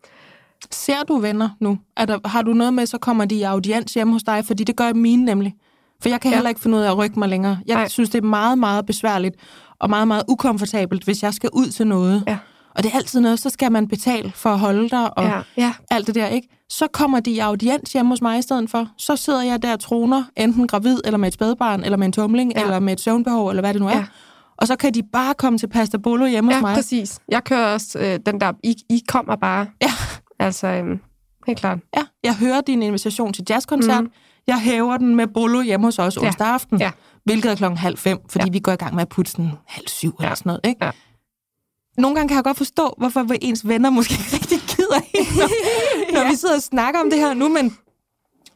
[0.71, 1.79] Ser du venner nu?
[1.97, 4.45] Er der, har du noget med, så kommer de i audiens hjemme hos dig?
[4.45, 5.55] Fordi det gør mine nemlig.
[6.03, 6.37] For jeg kan ja.
[6.37, 7.59] heller ikke finde ud af at rykke mig længere.
[7.67, 7.89] Jeg Nej.
[7.89, 9.35] synes, det er meget, meget besværligt
[9.81, 12.25] og meget, meget ukomfortabelt, hvis jeg skal ud til noget.
[12.27, 12.39] Ja.
[12.75, 15.41] Og det er altid noget, så skal man betale for at holde dig og Ja,
[15.57, 15.73] ja.
[15.91, 16.49] alt det der, ikke?
[16.71, 18.89] Så kommer de i audiens hjemme hos mig i stedet for.
[18.99, 22.13] Så sidder jeg der og troner, enten gravid, eller med et spædbarn, eller med en
[22.13, 22.63] tumling, ja.
[22.63, 23.97] eller med et søvnbehov, eller hvad det nu er.
[23.97, 24.05] Ja.
[24.57, 26.75] Og så kan de bare komme til pasta bolo hjemme hos ja, mig.
[26.75, 27.19] præcis.
[27.29, 29.67] Jeg kører også øh, den der, I, I kommer bare.
[29.83, 29.91] Ja.
[30.39, 30.99] Altså, øhm,
[31.47, 31.79] helt klart.
[31.97, 34.05] Ja, jeg hører din invitation til jazzkoncert.
[34.05, 34.11] Mm.
[34.47, 36.27] Jeg hæver den med bolo hjemme hos os Ja.
[36.27, 36.81] onsdag aften.
[36.81, 36.91] Ja.
[37.25, 38.51] Hvilket er klokken halv fem, fordi Ja.
[38.51, 40.35] vi går i gang med at putte den halv syv eller Ja.
[40.35, 40.61] sådan noget.
[40.65, 40.85] Ikke?
[40.85, 40.91] Ja.
[41.99, 45.49] Nogle gange kan jeg godt forstå, hvorfor ens venner måske ikke rigtig gider en, når,
[46.15, 46.31] når Ja.
[46.31, 47.77] vi sidder og snakker om det her nu, men,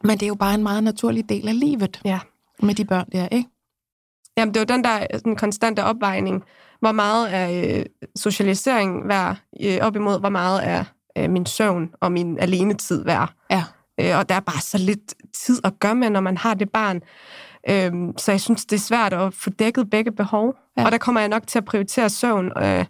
[0.03, 2.19] men det er jo bare en meget naturlig del af livet Ja.
[2.63, 3.49] med de børn der, ikke?
[4.37, 6.43] Jamen, det var den der den konstante opvejning.
[6.79, 10.83] Hvor meget er øh, socialisering værd øh, op imod, hvor meget er
[11.17, 13.33] øh, min søvn og min alenetid værd.
[13.51, 13.63] Ja.
[14.01, 16.69] Øh, og der er bare så lidt tid at gøre med, når man har det
[16.69, 17.01] barn.
[17.69, 20.55] Øh, så jeg synes, det er svært at få dækket begge behov.
[20.77, 20.85] Ja.
[20.85, 22.85] Og der kommer jeg nok til at prioritere søvn øh,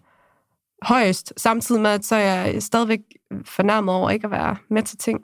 [0.82, 3.00] højst, samtidig med, at så er jeg stadigvæk
[3.46, 5.22] fornærmet over ikke at være med til ting.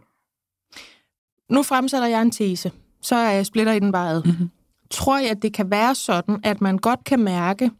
[1.50, 2.72] Nu fremsætter jeg en tese,
[3.02, 4.24] så jeg splitter i den bare ad.
[4.24, 4.50] Mhm.
[4.92, 7.72] Tror jeg, at det kan være sådan, at man godt kan mærke,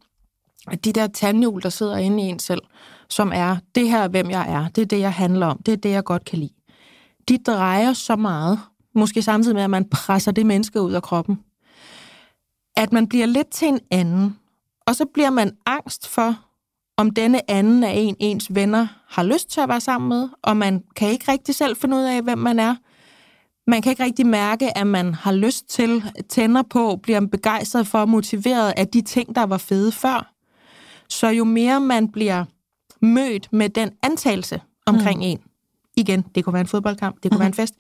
[0.72, 2.62] at de der tandhjul, der sidder inde i en selv,
[3.10, 5.72] som er, det her er, hvem jeg er, det er det, jeg handler om, det
[5.72, 6.57] er det, jeg godt kan lide.
[7.30, 8.60] De drejer så meget,
[8.96, 11.40] måske samtidig med, at man presser det menneske ud af kroppen,
[12.76, 14.38] at man bliver lidt til en anden,
[14.86, 16.36] og så bliver man angst for,
[16.98, 20.58] om denne anden er en, ens venner har lyst til at være sammen med, og
[20.58, 22.76] man kan ikke rigtig selv finde ud af, hvem man er.
[23.68, 28.06] Man kan ikke rigtig mærke, at man har lyst til, tænder på, bliver begejstret for,
[28.06, 30.34] motiveret af de ting, der var fede før.
[31.10, 32.46] Så jo mere man bliver
[33.02, 35.24] mødt med den antagelse omkring mm.
[35.24, 35.40] en,
[35.98, 37.40] igen, det kunne være en fodboldkamp, det kunne mm.
[37.40, 37.74] være en fest,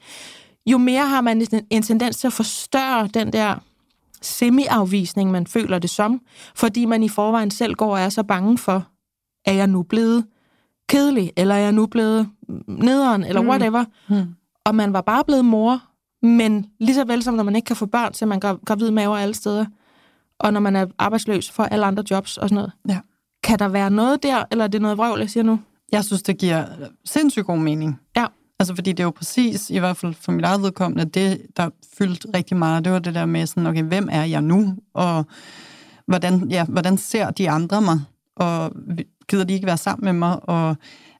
[0.65, 3.55] jo mere har man en, en tendens til at forstørre den der
[4.21, 6.21] semi-afvisning, man føler det som,
[6.55, 8.87] fordi man i forvejen selv går og er så bange for,
[9.45, 10.25] er jeg nu blevet
[10.89, 12.29] kedelig, eller er jeg nu blevet
[12.67, 13.47] nederen, eller Mm.
[13.49, 13.85] whatever.
[14.09, 14.35] Mm.
[14.65, 15.81] Og man var bare blevet mor,
[16.25, 18.91] men lige så vel som når man ikke kan få børn, så man gra- gravid
[18.91, 19.65] maver alle steder,
[20.39, 22.71] og når man er arbejdsløs for alle andre jobs og sådan noget.
[22.89, 22.99] Ja.
[23.43, 25.59] Kan der være noget der, eller er det noget vrøvl, jeg siger nu?
[25.91, 26.65] Jeg synes, det giver
[27.05, 27.99] sindssygt god mening.
[28.15, 28.25] Ja.
[28.59, 31.69] Altså, fordi det er jo præcis, i hvert fald for mit eget vedkommende, det, der
[31.97, 34.75] fyldte rigtig meget, det var det der med sådan, okay, hvem er jeg nu?
[34.93, 35.25] Og
[36.05, 38.01] hvordan, ja, hvordan ser de andre mig?
[38.35, 38.71] Og
[39.27, 40.49] gider de ikke være sammen med mig?
[40.49, 40.75] Og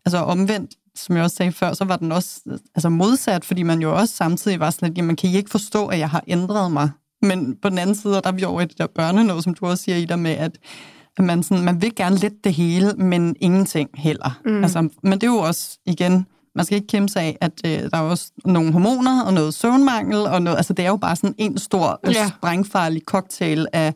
[0.05, 2.41] altså omvendt, som jeg også sagde før, så var den også
[2.75, 5.87] altså modsat, fordi man jo også samtidig var sådan lidt, jamen kan I ikke forstå,
[5.87, 6.89] at jeg har ændret mig?
[7.21, 9.65] Men på den anden side, der er vi over i det der børnenød, som du
[9.65, 10.57] også siger i der med, at
[11.17, 14.39] at man, sådan, man vil gerne lidt det hele, men ingenting heller.
[14.45, 14.63] Mm.
[14.63, 16.25] Altså, men det er jo også, igen,
[16.55, 19.53] man skal ikke kæmpe sig af, at øh, der er også nogle hormoner og noget
[19.53, 22.11] søvnmangel, og noget, altså det er jo bare sådan en stor, Ja.
[22.11, 22.29] ja.
[22.37, 23.93] sprængfarlig cocktail af,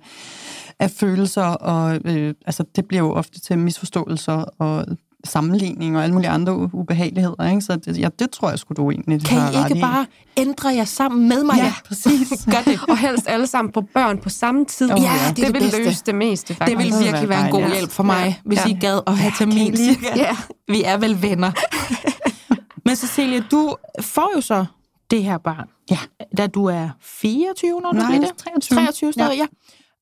[0.79, 4.85] af følelser, og øh, altså, det bliver jo ofte til misforståelser og
[5.23, 7.49] sammenligning og alle mulige andre ubehageligheder.
[7.49, 7.61] Ikke?
[7.61, 9.81] Så det, ja, det tror jeg sgu du egentlig Kan I ret ikke i.
[9.81, 10.05] bare
[10.37, 11.55] ændre jer sammen med mig?
[11.57, 12.29] Ja, præcis.
[12.51, 12.79] Gør det.
[12.89, 14.91] Og helst alle sammen på børn på samme tid.
[14.91, 15.27] Åh, Ja, ja.
[15.29, 15.83] det det det vil bedste.
[15.83, 16.77] løse det meste, Det faktisk.
[16.77, 18.33] vil det virkelig være en god hjælp for mig, Ja.
[18.45, 18.69] hvis Ja.
[18.69, 19.73] I gad at have termin.
[20.15, 20.37] Ja.
[20.67, 21.51] Vi er vel venner.
[22.85, 24.65] Men Cecilia, du får jo så
[25.11, 25.97] det her barn, Ja.
[26.37, 28.37] da du er 24, når du Nej, bliver det?
[28.37, 28.77] 23.
[28.77, 29.45] 23 stadig, ja.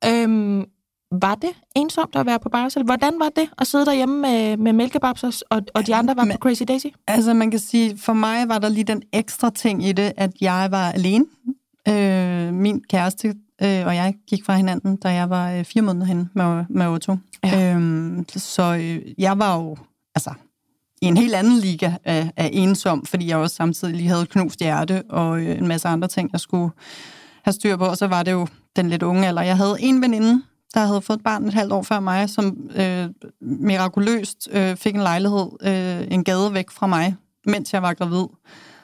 [0.10, 0.24] ja.
[0.24, 0.64] Øhm,
[1.12, 2.84] var det ensomt at være på barsel?
[2.84, 6.32] Hvordan var det at sidde derhjemme med, med mælkebabs, og, og de andre var Men-
[6.32, 6.86] på Crazy Daisy?
[7.08, 10.32] Altså, man kan sige, for mig var der lige den ekstra ting i det, at
[10.42, 11.26] jeg var alene.
[11.88, 13.28] Øh, min kæreste
[13.62, 16.88] øh, og jeg gik fra hinanden, da jeg var øh, fire måneder henne med, med
[16.88, 17.18] Otto.
[17.44, 17.74] Ja.
[17.76, 19.78] Øhm, så øh, jeg var jo
[20.16, 20.34] altså,
[21.02, 24.60] i en helt anden liga af, af ensom, fordi jeg også samtidig lige havde knust
[24.60, 26.72] hjerte og øh, en masse andre ting, jeg skulle
[27.44, 27.86] have styr på.
[27.86, 29.42] Og så var det jo den lidt unge alder.
[29.42, 32.70] Jeg havde en veninde, der havde fået et barn et halvt år før mig, som
[32.76, 33.08] øh,
[33.42, 38.26] mirakuløst øh, fik en lejlighed øh, en gade væk fra mig, mens jeg var gravid.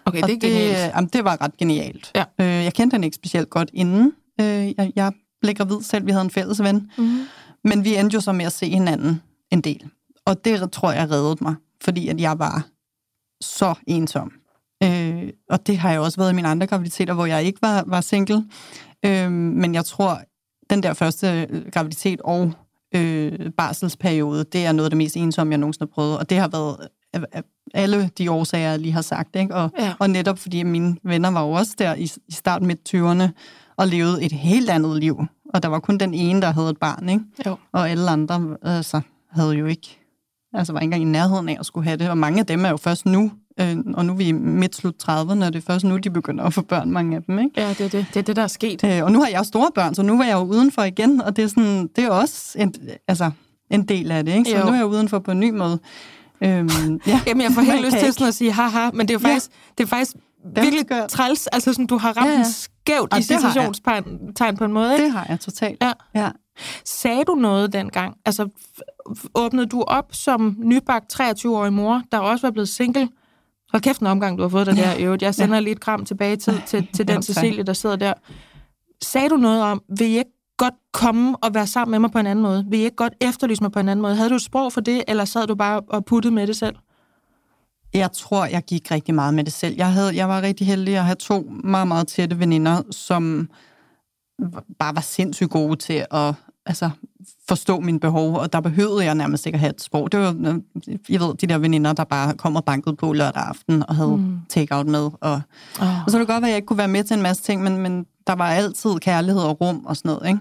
[0.05, 0.77] Okay, Og det er genialt.
[0.77, 2.11] Det, jamen, det var ret genialt.
[2.15, 2.23] Ja.
[2.39, 4.13] Øh, jeg kendte hende ikke specielt godt inden.
[4.41, 4.45] Øh,
[4.77, 6.91] jeg, jeg blev gravid selv, vi havde en fælles ven.
[6.97, 7.19] Mm-hmm.
[7.63, 9.21] Men vi endte jo så med at se hinanden
[9.51, 9.89] en del.
[10.25, 12.67] Og det tror jeg reddede mig, fordi at jeg var
[13.41, 14.31] så ensom.
[14.83, 17.83] Øh, og det har jeg også været i mine andre graviditeter, hvor jeg ikke var,
[17.87, 18.45] var single.
[19.05, 20.21] Øh, men jeg tror,
[20.69, 22.51] den der første øh, graviditet og
[22.95, 26.17] øh, barselsperiode, det er noget af det mest ensomme, jeg nogensinde har prøvet.
[26.17, 26.87] Og det har været
[27.73, 29.35] alle de årsager, jeg lige har sagt.
[29.35, 29.55] Ikke?
[29.55, 29.93] Og, Ja.
[29.99, 33.29] og netop fordi mine venner var jo også der i, i starten midt 20'erne
[33.77, 35.23] og levede et helt andet liv.
[35.53, 37.23] Og der var kun den ene, der havde et barn, ikke?
[37.45, 37.57] Jo.
[37.71, 39.01] Og alle andre altså,
[39.31, 39.99] havde jo ikke,
[40.53, 42.09] altså var ikke engang i nærheden af at skulle have det.
[42.09, 44.95] Og mange af dem er jo først nu, øh, og nu er vi i midt-slut
[45.03, 47.51] 30'erne, og det er først nu, de begynder at få børn, mange af dem, ikke?
[47.61, 48.05] Ja, det er det.
[48.13, 48.83] Det er det, der er sket.
[48.83, 51.21] Øh, og nu har jeg jo store børn, så nu var jeg jo udenfor igen,
[51.21, 52.73] og det er, sådan, det er også en,
[53.07, 53.31] altså,
[53.69, 54.49] en del af det, ikke?
[54.49, 54.65] Så Jo.
[54.65, 55.79] nu er jeg udenfor på en ny måde.
[56.41, 56.69] Øhm,
[57.07, 57.19] ja.
[57.27, 59.33] Jamen, jeg får helt lyst til sådan at sige haha, men det er jo Ja.
[59.33, 60.15] faktisk, det er faktisk
[60.55, 61.09] virkelig skørt.
[61.09, 61.47] træls.
[61.47, 62.39] Altså, sådan, du har ramt Ja, ja, ja.
[62.39, 62.51] ja.
[62.51, 65.03] skævt Og i situationstegn tegn på en måde, ikke?
[65.05, 65.83] Det har jeg totalt.
[65.83, 65.91] Ja.
[66.15, 66.29] ja.
[66.85, 68.13] Sagde du noget dengang?
[68.25, 68.47] Altså,
[69.35, 73.09] åbnede du op som nybagt 23-årig mor, der også var blevet single?
[73.75, 74.81] Hold kæft en omgang, du har fået der Ja.
[74.81, 75.23] der øvrigt.
[75.23, 77.23] Jeg sender lige et kram tilbage i tid til, til den.
[77.23, 78.13] Cecilie, der sidder der.
[79.03, 82.19] Sagde du noget om, vil I ikke godt komme og være sammen med mig på
[82.19, 82.65] en anden måde?
[82.69, 84.15] Vil I ikke godt efterlyse mig på en anden måde?
[84.15, 86.75] Havde du et sprog for det, eller sad du bare og puttede med det selv?
[87.93, 89.75] Jeg tror, jeg gik rigtig meget med det selv.
[89.77, 93.49] Jeg, havde, jeg var rigtig heldig at have to meget, meget tætte veninder, som
[94.79, 96.33] bare var sindssygt gode til at
[96.65, 96.89] altså,
[97.49, 100.11] forstå mine behov, og der behøvede jeg nærmest ikke at have et sprog.
[100.11, 100.55] Det var, øh,
[101.09, 104.17] jeg ved, de der veninder, der bare kom og bankede på lørdag aften og havde
[104.17, 104.37] mm.
[104.49, 105.09] take-out med.
[105.21, 105.41] Og,
[105.81, 106.03] Oh.
[106.05, 107.43] og så kan det godt være, at jeg ikke kunne være med til en masse
[107.43, 110.27] ting, men, men der var altid kærlighed og rum og sådan noget.
[110.27, 110.39] Ikke?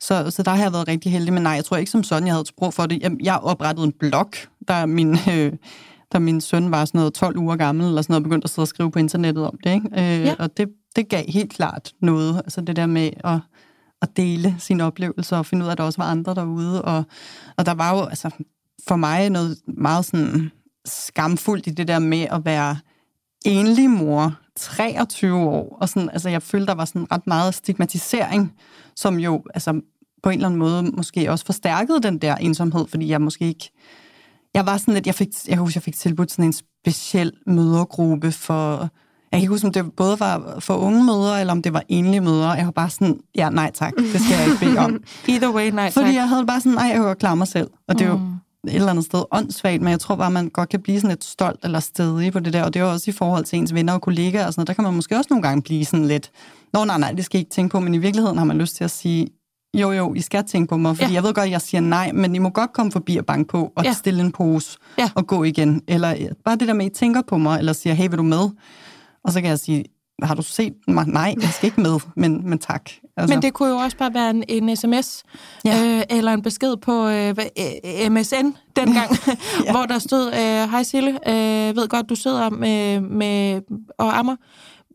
[0.00, 2.26] Så, så der har jeg været rigtig heldig, men nej, jeg tror ikke som sådan,
[2.26, 3.02] jeg havde et sprog for det.
[3.02, 4.30] Jeg, jeg oprettede en blog,
[4.68, 5.16] der min...
[5.32, 5.52] Øh,
[6.12, 8.64] da min søn var sådan noget 12 uger gammel, eller sådan noget, begyndte at sidde
[8.64, 9.74] og skrive på internettet om det.
[9.74, 9.88] Ikke?
[9.92, 10.34] Øh, Ja.
[10.38, 12.36] Og det, det gav helt klart noget.
[12.36, 13.38] Altså det der med at,
[14.02, 16.82] at dele sine oplevelser, og finde ud af, at der også var andre derude.
[16.82, 17.04] Og,
[17.56, 18.30] og der var jo altså,
[18.88, 20.50] for mig noget meget sådan
[20.84, 22.76] skamfuldt i det der med at være
[23.44, 28.52] enlig mor, 23 år, og sådan, altså jeg følte, der var sådan ret meget stigmatisering,
[28.96, 29.80] som jo altså,
[30.22, 33.70] på en eller anden måde måske også forstærkede den der ensomhed, fordi jeg måske ikke
[34.54, 37.32] jeg var sådan lidt, jeg fik, jeg kan huske, jeg fik tilbudt sådan en speciel
[37.46, 38.90] mødergruppe for,
[39.32, 41.82] jeg kan ikke huske, om det både var for unge mødre, eller om det var
[41.88, 42.50] enlige mødre.
[42.50, 45.02] Jeg var bare sådan, ja, nej tak, det skal jeg ikke bede om.
[45.28, 45.92] Either way, nej tak.
[45.92, 47.70] Fordi jeg havde bare sådan, nej, jeg kan godt klare mig selv.
[47.88, 48.68] Og det er jo Mm.
[48.70, 51.24] et eller andet sted åndssvagt, men jeg tror bare, man godt kan blive sådan lidt
[51.24, 52.62] stolt eller stedig på det der.
[52.64, 54.68] Og det er jo også i forhold til ens venner og kollegaer og sådan noget.
[54.68, 56.30] Der kan man måske også nogle gange blive sådan lidt,
[56.72, 58.76] nå nej, nej, det skal I ikke tænke på, men i virkeligheden har man lyst
[58.76, 59.26] til at sige,
[59.74, 61.14] jo, jo, I skal tænke på mig, fordi Ja.
[61.14, 63.48] jeg ved godt, at jeg siger nej, men I må godt komme forbi og banke
[63.48, 63.92] på og Ja.
[63.92, 65.10] stille en pose Ja.
[65.14, 65.82] og gå igen.
[65.88, 66.14] Eller
[66.44, 68.48] bare det der med, at I tænker på mig, eller siger, hey, vil du med?
[69.24, 69.84] Og så kan jeg sige,
[70.22, 71.06] har du set mig?
[71.06, 72.90] Nej, jeg skal ikke med, men, men tak.
[73.16, 75.22] Altså, Men det kunne jo også bare være en, en sms,
[75.64, 75.96] Ja.
[75.98, 79.10] øh, eller en besked på øh, øh, MSN dengang,
[79.64, 79.70] ja.
[79.72, 83.60] hvor der stod, øh, hej Sille, øh, ved godt, du sidder med, med
[83.98, 84.36] og ammer.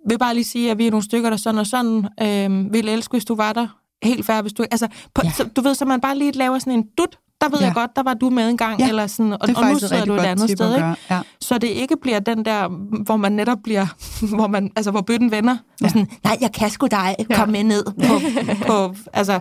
[0.09, 2.89] Vil bare lige sige, at vi er nogle stykker, der sådan og sådan øh, vil
[2.89, 3.67] elske, hvis du var der.
[4.03, 4.65] Helt færre, hvis du...
[4.71, 5.31] Altså, på, ja.
[5.31, 7.63] så, du ved, så man bare lige laver sådan en dut, der ved Ja.
[7.63, 7.67] ja.
[7.67, 8.87] jeg godt, der var du med en gang, Ja.
[8.89, 10.95] eller sådan, og, og nu sidder du et andet sted, ikke?
[11.11, 11.19] Ja.
[11.41, 12.67] Så det ikke bliver den der,
[13.03, 13.85] hvor man netop bliver,
[14.35, 15.57] hvor man, altså hvor bøtten vender, ja.
[15.81, 15.85] Ja.
[15.85, 18.19] og sådan, nej, jeg kan sgu dig, kom med ned på,
[18.71, 19.39] på altså,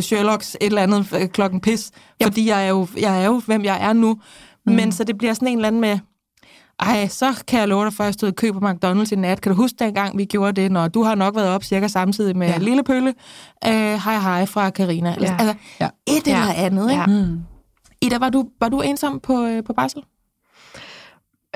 [0.00, 1.90] Sherlocks et eller andet øh, klokken pis,
[2.22, 4.16] fordi jeg er, jo, jeg er jo, hvem jeg er nu.
[4.66, 4.72] Mm.
[4.72, 5.98] Men så det bliver sådan en eller anden med,
[6.80, 9.16] ej, så kan jeg love dig for, at jeg stod i kø på McDonald's i
[9.16, 9.40] nat.
[9.40, 12.36] Kan du huske dengang, vi gjorde det, når du har nok været op cirka samtidig
[12.36, 12.52] med Ja.
[12.52, 12.58] ja.
[12.58, 13.14] Lille Pølle?
[13.66, 15.08] Øh, hej, hej fra Karina.
[15.20, 15.24] Ja.
[15.24, 15.36] Ja.
[15.38, 15.88] Altså, Ja.
[16.06, 16.40] et Ja.
[16.40, 17.00] eller andet, ikke?
[17.00, 17.06] Ja.
[17.06, 17.40] Mm.
[18.02, 20.02] Ida, var du, var du ensom på, øh, på barsel?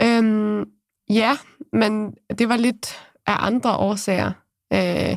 [0.02, 0.64] Øhm,
[1.10, 1.36] ja,
[1.72, 4.32] men det var lidt af andre årsager.
[4.72, 5.16] Øh,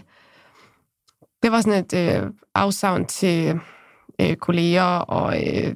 [1.44, 3.60] det var sådan et øh, afsavn til
[4.22, 5.76] øh, kolleger og, øh,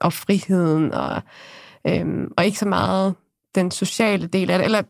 [0.00, 1.22] og friheden, og,
[1.86, 3.14] øh, og ikke så meget
[3.58, 4.64] den sociale del af det.
[4.64, 4.82] Eller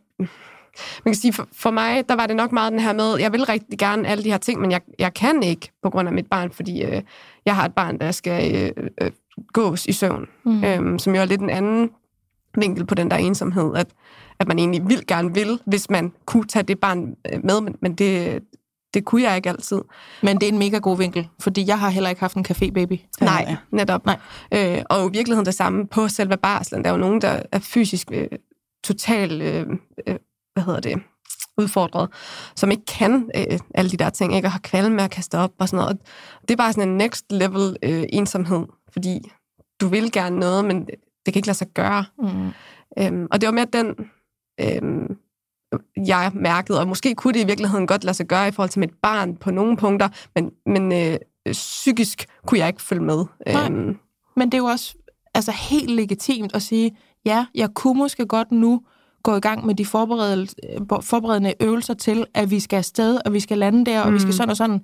[1.04, 3.32] man kan sige, for, for mig, der var det nok meget den her med, jeg
[3.32, 6.14] vil rigtig gerne alle de her ting, men jeg, jeg kan ikke på grund af
[6.14, 7.02] mit barn, fordi øh,
[7.46, 9.10] jeg har et barn, der skal øh, øh,
[9.52, 10.64] gås i søvn, mm.
[10.64, 11.90] øhm, som jo er lidt en anden
[12.54, 13.86] vinkel på den der ensomhed, at,
[14.38, 17.74] at man egentlig vil gerne vil, hvis man kunne tage det barn øh, med, men,
[17.82, 18.42] men det,
[18.94, 19.82] det kunne jeg ikke altid.
[20.22, 22.98] Men det er en mega god vinkel, fordi jeg har heller ikke haft en café-baby.
[23.20, 24.06] Nej, netop.
[24.06, 24.18] Nej.
[24.54, 26.84] Øh, og i virkeligheden det samme på selve barslen.
[26.84, 28.28] Der er jo nogen, der er fysisk øh,
[28.84, 29.66] totalt, øh,
[30.06, 30.16] øh,
[30.52, 31.02] hvad hedder det,
[31.58, 32.10] udfordret,
[32.56, 34.48] som ikke kan øh, alle de der ting, ikke?
[34.48, 35.98] og har kvalme med at kaste op og sådan noget.
[36.40, 39.30] Og det er bare sådan en next level øh, ensomhed, fordi
[39.80, 40.94] du vil gerne noget, men det,
[41.26, 42.04] det kan ikke lade sig gøre.
[42.18, 42.50] Mm.
[42.98, 43.94] Øhm, og det var mere den,
[44.60, 45.16] øhm,
[46.06, 48.80] jeg mærkede, og måske kunne det i virkeligheden godt lade sig gøre i forhold til
[48.80, 51.18] mit barn på nogle punkter, men, men øh,
[51.52, 53.24] psykisk kunne jeg ikke følge med.
[53.46, 53.64] Nej.
[53.64, 53.98] Øhm,
[54.36, 54.96] Men det er jo også
[55.34, 58.80] altså, helt legitimt at sige, ja, jeg kunne måske godt nu
[59.22, 60.46] gå i gang med de forberedende,
[61.00, 64.14] forberedende øvelser til, at vi skal afsted, og vi skal lande der, og mm.
[64.14, 64.80] vi skal sådan og sådan.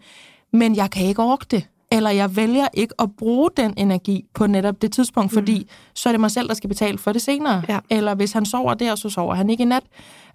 [0.53, 1.69] Men jeg kan ikke orke det.
[1.93, 5.35] eller jeg vælger ikke at bruge den energi på netop det tidspunkt, mm.
[5.35, 7.63] fordi så er det mig selv, der skal betale for det senere.
[7.69, 7.79] Ja.
[7.91, 9.83] Eller hvis han sover der, så sover han ikke i nat.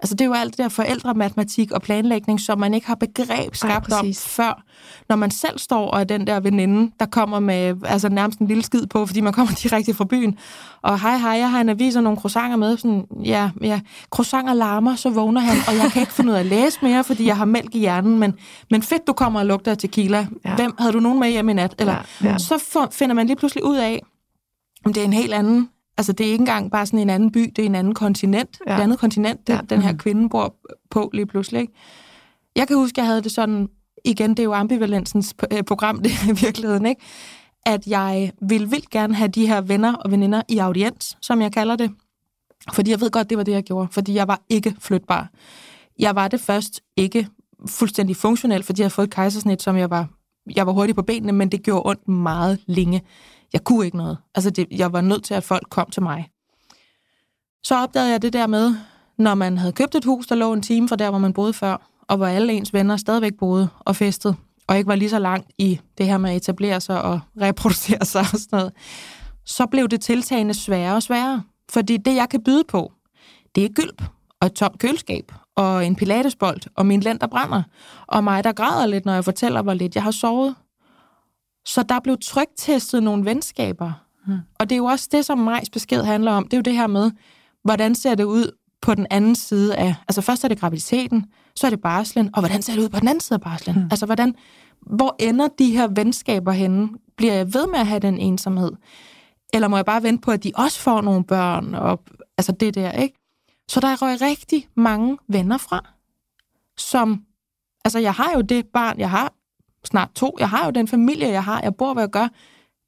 [0.01, 3.55] Altså det er jo alt det der forældrematematik og planlægning, som man ikke har begreb
[3.55, 4.27] skabt om præcis.
[4.27, 4.63] før.
[5.09, 8.47] Når man selv står og er den der veninde, der kommer med altså nærmest en
[8.47, 10.37] lille skid på, fordi man kommer direkte fra byen.
[10.81, 12.77] Og hej, hej, jeg har en avis og nogle croissanter med.
[12.77, 13.79] Sådan, ja, ja,
[14.09, 17.03] croissanter larmer, så vågner han, og jeg kan ikke finde ud af at læse mere,
[17.03, 18.19] fordi jeg har mælk i hjernen.
[18.19, 18.33] Men,
[18.71, 20.27] men fedt, du kommer og lugter af tequila.
[20.45, 20.55] Ja.
[20.55, 21.75] Hvem havde du nogen med hjem i nat?
[21.79, 22.37] Eller, Ja, ja.
[22.37, 24.01] Så finder man lige pludselig ud af,
[24.85, 25.69] om det er en helt anden...
[25.99, 28.59] Altså, det er ikke engang bare sådan en anden by, det er en anden kontinent.
[28.67, 28.77] Ja.
[28.77, 29.59] Et andet kontinent, det, Ja.
[29.69, 30.55] den her kvinde bor
[30.91, 31.61] på lige pludselig.
[31.61, 31.73] Ikke?
[32.55, 33.67] Jeg kan huske, jeg havde det sådan...
[34.05, 37.01] Igen, det er jo ambivalensens øh, program, det i virkeligheden, ikke?
[37.65, 41.51] At jeg vil vildt gerne have de her venner og veninder i audiens, som jeg
[41.51, 41.91] kalder det.
[42.73, 43.87] Fordi jeg ved godt, det var det, jeg gjorde.
[43.91, 45.29] Fordi jeg var ikke flytbar.
[45.99, 47.27] Jeg var det først ikke
[47.67, 50.07] fuldstændig funktionel, fordi jeg havde fået et kejsersnit, som jeg var,
[50.55, 53.01] jeg var hurtig på benene, men det gjorde ondt meget længe.
[53.53, 54.17] Jeg kunne ikke noget.
[54.35, 56.29] Altså, det, jeg var nødt til, at folk kom til mig.
[57.63, 58.75] Så opdagede jeg det der med,
[59.17, 61.53] når man havde købt et hus, der lå en time fra der, hvor man boede
[61.53, 64.35] før, og hvor alle ens venner stadigvæk boede og festede,
[64.67, 68.05] og ikke var lige så langt i det her med at etablere sig og reproducere
[68.05, 68.73] sig og sådan noget,
[69.45, 71.43] så blev det tiltagende sværere og sværere.
[71.69, 72.91] Fordi det, jeg kan byde på,
[73.55, 74.03] det er gylp
[74.41, 77.63] og et tomt køleskab og en pilatesbold og min lænd, der brænder,
[78.07, 80.55] og mig, der græder lidt, når jeg fortæller, hvor lidt jeg har sovet.
[81.69, 83.91] Så der blev trygtestet nogle venskaber.
[84.25, 84.37] Hmm.
[84.59, 86.43] Og det er jo også det, som Majs besked handler om.
[86.43, 87.11] Det er jo det her med,
[87.63, 88.51] hvordan ser det ud
[88.81, 89.95] på den anden side af...
[90.07, 92.99] Altså først er det graviditeten, så er det barslen, og hvordan ser det ud på
[92.99, 93.75] den anden side af barslen?
[93.75, 93.87] Hmm.
[93.91, 94.35] Altså hvordan...
[94.81, 96.89] Hvor ender de her venskaber henne?
[97.17, 98.71] Bliver jeg ved med at have den ensomhed?
[99.53, 101.75] Eller må jeg bare vente på, at de også får nogle børn?
[101.75, 102.03] Og,
[102.37, 103.15] altså det der, ikke?
[103.69, 105.89] Så der røg rigtig mange venner fra,
[106.77, 107.23] som...
[107.85, 109.33] Altså, jeg har jo det barn, jeg har,
[109.85, 110.35] snart to.
[110.39, 111.61] Jeg har jo den familie, jeg har.
[111.61, 112.27] Jeg bor, hvad jeg gør.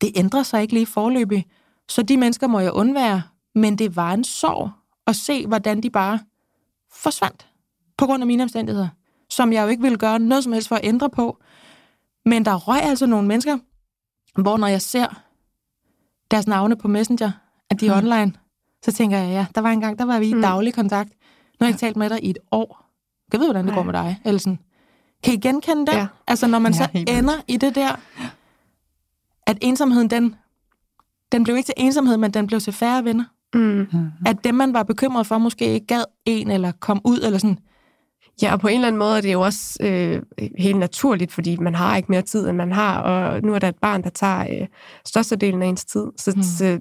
[0.02, 1.46] Det ændrer sig ikke lige forløbig.
[1.89, 3.22] Så de mennesker må jeg undvære.
[3.56, 4.70] Men det var en sorg
[5.08, 6.20] at se, hvordan de bare
[6.94, 7.48] forsvandt
[7.98, 8.88] på grund af mine omstændigheder,
[9.30, 11.38] som jeg jo ikke ville gøre noget som helst for at ændre på.
[12.26, 13.58] Men der røg altså nogle mennesker,
[14.42, 15.08] hvor når jeg ser
[16.32, 17.32] deres navne på Messenger,
[17.70, 18.08] at de er Mm.
[18.08, 18.34] online,
[18.86, 20.42] så tænker jeg, ja, der var en gang, der var vi i Mm.
[20.42, 21.10] daglig kontakt.
[21.10, 21.16] Nu
[21.60, 22.86] har jeg ikke talt med dig i et år.
[23.32, 23.76] Jeg ved, hvordan det Nej.
[23.76, 24.22] går med dig.
[24.26, 24.60] Eller sådan.
[25.24, 25.93] Kan I genkende det?
[25.97, 26.07] Ja.
[26.28, 27.99] Altså, når man Ja, så ender i det der,
[29.47, 30.36] at ensomheden, den,
[31.32, 33.24] den blev ikke til ensomhed, men den blev til færre venner.
[33.53, 33.88] Mm.
[34.26, 37.59] At dem, man var bekymret for, måske ikke gad en, eller kom ud, eller sådan.
[38.41, 40.22] Ja, og på en eller anden måde er det jo også øh,
[40.57, 43.67] helt naturligt, fordi man har ikke mere tid, end man har, og nu er der
[43.69, 44.67] et barn, der tager øh,
[45.05, 46.05] størstedelen af ens tid.
[46.17, 46.43] Så, Mm.
[46.43, 46.80] så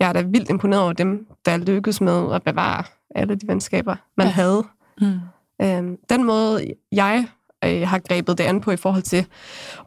[0.00, 2.84] jeg er da vildt imponeret over dem, der lykkedes med at bevare
[3.14, 4.28] alle de venskaber, man Ja.
[4.28, 4.34] ja.
[4.34, 4.64] havde.
[5.00, 5.92] Mm.
[5.92, 7.28] Øh, den måde, jeg
[7.64, 9.26] øh, har grebet det an på i forhold til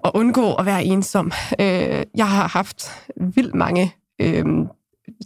[0.05, 1.31] at undgå at være ensom.
[1.59, 2.91] Øh, jeg har haft
[3.35, 4.45] vildt mange øh,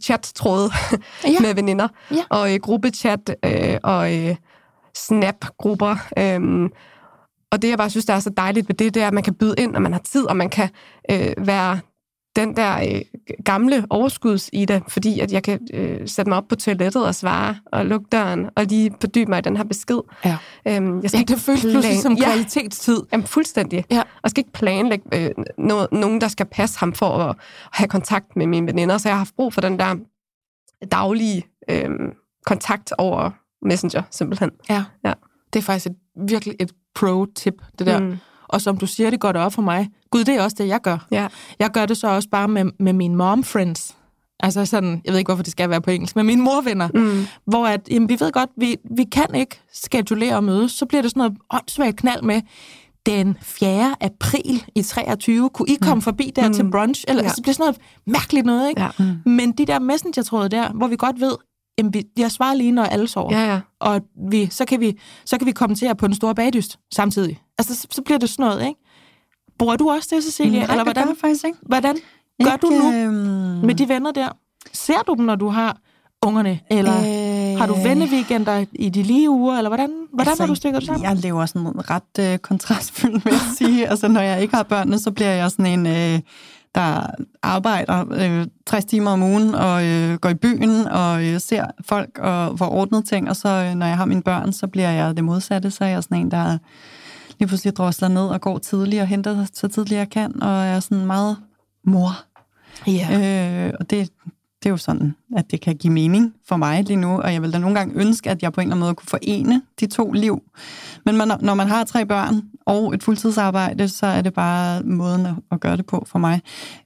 [0.04, 0.70] chat-tråde
[1.24, 1.40] Ja.
[1.46, 2.24] med veninder, Ja.
[2.30, 4.36] og øh, gruppechat øh, og øh,
[4.96, 5.96] snap-grupper.
[6.18, 6.70] Øh,
[7.52, 9.24] og det, jeg bare synes, der er så dejligt ved det, det er, at man
[9.24, 10.70] kan byde ind, og man har tid, og man kan
[11.12, 11.80] øh, være
[12.36, 13.02] den der øh,
[13.46, 17.16] gamle overskuds i det, fordi at jeg kan øh, sætte mig op på toilettet og
[17.16, 20.00] svare og lukke døren, og lige fordybe mig i den her besked.
[20.26, 20.38] Ja.
[20.68, 23.02] Øhm, jeg skal Ja, ikke det føles pludselig plan- som Ja, kvalitetstid.
[23.12, 23.86] jamen, fuldstændig.
[23.92, 24.02] Ja.
[24.24, 27.36] Og skal ikke planlægge øh, noget, nogen, der skal passe ham for at, at
[27.72, 29.96] have kontakt med mine veninder, så jeg har haft brug for den der
[30.92, 31.90] daglige øh,
[32.46, 33.30] kontakt over
[33.66, 34.52] Messenger, simpelthen.
[34.70, 34.84] Ja.
[35.06, 35.14] Ja.
[35.54, 35.96] Det er faktisk et,
[36.30, 38.00] virkelig et pro-tip, det der.
[38.00, 38.18] Mm.
[38.48, 38.56] Mm.
[38.56, 39.90] Og som du siger, det går det op for mig.
[40.12, 41.08] Gud, det er også det, jeg gør.
[41.12, 41.28] Ja.
[41.60, 43.94] Jeg gør det så også bare med, med mine mom-friends.
[44.40, 46.90] Altså sådan, jeg ved ikke, hvorfor det skal være på engelsk, med mine morvenner.
[46.94, 47.28] Mm.
[47.46, 50.72] Hvor at, jamen, vi ved godt, vi, vi kan ikke skedulere og mødes.
[50.72, 52.42] Så bliver det sådan noget åndssvagt knald med,
[53.08, 53.96] den 4.
[54.02, 56.02] april i 23, kunne I komme mm.
[56.02, 56.54] forbi der mm.
[56.54, 57.04] til brunch?
[57.08, 57.28] Eller ja.
[57.28, 57.34] Ja.
[57.34, 58.82] så bliver det sådan noget mærkeligt noget, ikke?
[58.82, 58.90] Ja.
[59.00, 59.32] Mm.
[59.32, 61.36] Men de der messenger-tråde der, hvor vi godt ved,
[62.18, 63.40] jeg svarer lige, når alle sover.
[63.40, 63.60] Ja, ja.
[63.80, 67.42] Og vi, så, kan vi, så kan vi kommentere på den store bagdyst samtidig.
[67.58, 68.80] Altså, så, så bliver det sådan noget, ikke?
[69.60, 70.52] Bruger du også det, Cecilia?
[70.52, 71.58] Nej, Eller det gør hvordan, jeg faktisk ikke.
[71.62, 71.96] hvordan
[72.44, 74.30] gør Ikke, du nu øhm, med de venner der?
[74.74, 75.78] Ser du dem, når du har
[76.22, 76.60] ungerne?
[76.72, 79.58] Eller øh, har du venneweekender i de lige uger?
[79.58, 81.04] Eller hvordan, hvordan altså, har du stykket det sammen?
[81.04, 83.88] Jeg lever sådan ret øh, kontrastfyldt, vil jeg sige.
[83.88, 86.20] altså, når jeg ikke har børnene, så bliver jeg sådan en, øh,
[86.76, 87.08] der
[87.42, 92.20] arbejder øh, 60 timer om ugen, og øh, går i byen, og øh, ser folk,
[92.20, 93.30] og får ordnet ting.
[93.30, 95.72] Og så, øh, når jeg har mine børn, så bliver jeg det modsatte.
[95.72, 96.58] Så er jeg sådan en, der
[97.40, 100.80] lige pludselig drosler ned og går tidligt og henter så tidligt jeg kan, og er
[100.80, 101.38] sådan meget
[101.84, 102.12] mor.
[102.88, 103.68] Ja.
[103.68, 104.10] Øh, og det,
[104.64, 107.42] det er jo sådan, at det kan give mening for mig lige nu, og jeg
[107.42, 109.88] vil da nogle gange ønske, at jeg på en eller anden måde kunne forene de
[109.88, 110.42] to liv.
[111.06, 115.28] Men man, når man har tre børn og et fuldtidsarbejde, så er det bare måden
[115.52, 116.42] at, gøre det på for mig.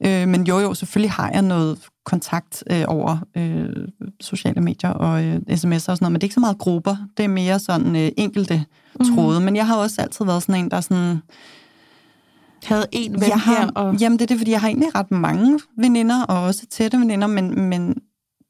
[0.06, 3.70] Øh, men jo, jo, selvfølgelig har jeg noget kontakt øh, over øh,
[4.22, 6.96] sociale medier og øh, sms'er og sådan noget, men det er ikke så meget grupper.
[7.18, 8.66] Det er mere sådan øh, enkelte
[9.00, 9.06] mm.
[9.06, 9.42] tråde.
[9.42, 11.22] Men jeg har også altid været sådan en, der sådan
[12.64, 13.72] havde en ven jeg har, her.
[13.76, 13.96] Og...
[13.96, 17.28] Jamen, det er det, fordi jeg har egentlig ret mange veninder, og også tætte veninder,
[17.28, 17.96] men, men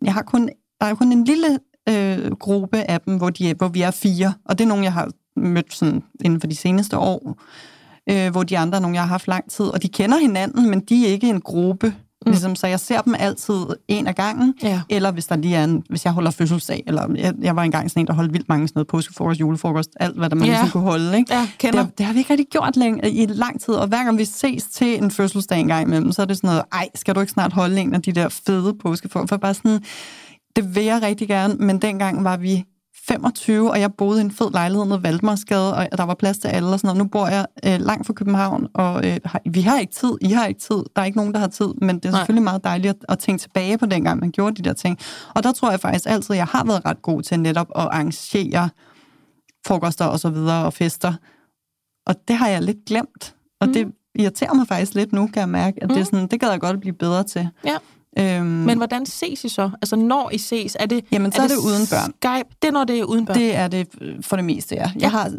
[0.01, 0.49] jeg har kun,
[0.79, 1.59] der er kun en lille
[1.89, 4.93] øh, gruppe af dem, hvor, de, hvor vi er fire, og det er nogen, jeg
[4.93, 7.37] har mødt sådan inden for de seneste år,
[8.09, 10.69] øh, hvor de andre er nogen, jeg har haft lang tid, og de kender hinanden,
[10.69, 11.95] men de er ikke en gruppe.
[12.25, 12.31] Mm.
[12.31, 14.81] Ligesom, så jeg ser dem altid en af gangen, Ja.
[14.89, 17.89] eller hvis der lige er en, hvis jeg holder fødselsdag, eller jeg, jeg var engang
[17.89, 20.51] sådan en, der holdt vildt mange sådan noget påskefrokost, julefrokost, alt hvad der man Ja.
[20.51, 21.33] ligesom kunne holde, ikke?
[21.33, 21.83] Ja, kender.
[21.85, 24.25] Det, det har vi ikke rigtig gjort længe, i lang tid, og hver gang vi
[24.25, 27.19] ses til en fødselsdag en gang imellem, så er det sådan noget, ej, skal du
[27.19, 29.29] ikke snart holde en af de der fede påskefrokost?
[29.29, 29.81] For bare sådan,
[30.55, 32.63] det vil jeg rigtig gerne, men dengang var vi
[33.07, 36.47] 25, og jeg boede i en fed lejlighed i Valdemarsgade, og der var plads til
[36.47, 36.97] alle og sådan noget.
[36.97, 40.45] Nu bor jeg øh, langt fra København, og øh, vi har ikke tid, I har
[40.45, 42.19] ikke tid, der er ikke nogen, der har tid, men det er Nej.
[42.19, 44.97] selvfølgelig meget dejligt at, at tænke tilbage på dengang, man gjorde de der ting.
[45.35, 48.69] Og der tror jeg faktisk altid, jeg har været ret god til netop at arrangere
[49.67, 51.13] frokoster og så videre, og fester.
[52.07, 53.73] Og det har jeg lidt glemt, og mm.
[53.73, 55.93] det irriterer mig faktisk lidt nu, kan jeg mærke, at mm.
[55.95, 57.49] det, er sådan, det gad jeg godt at blive bedre til.
[57.65, 57.77] Ja.
[58.19, 59.69] Øhm, Men hvordan ses I så?
[59.81, 61.05] Altså, når I ses, er det...
[61.11, 62.11] Jamen, så er det uden børn.
[62.21, 62.55] Skype?
[62.61, 63.37] Det er, når det er uden børn.
[63.37, 64.81] det er det øh, for det meste, ja.
[64.81, 64.91] Ja.
[64.99, 65.31] Jeg har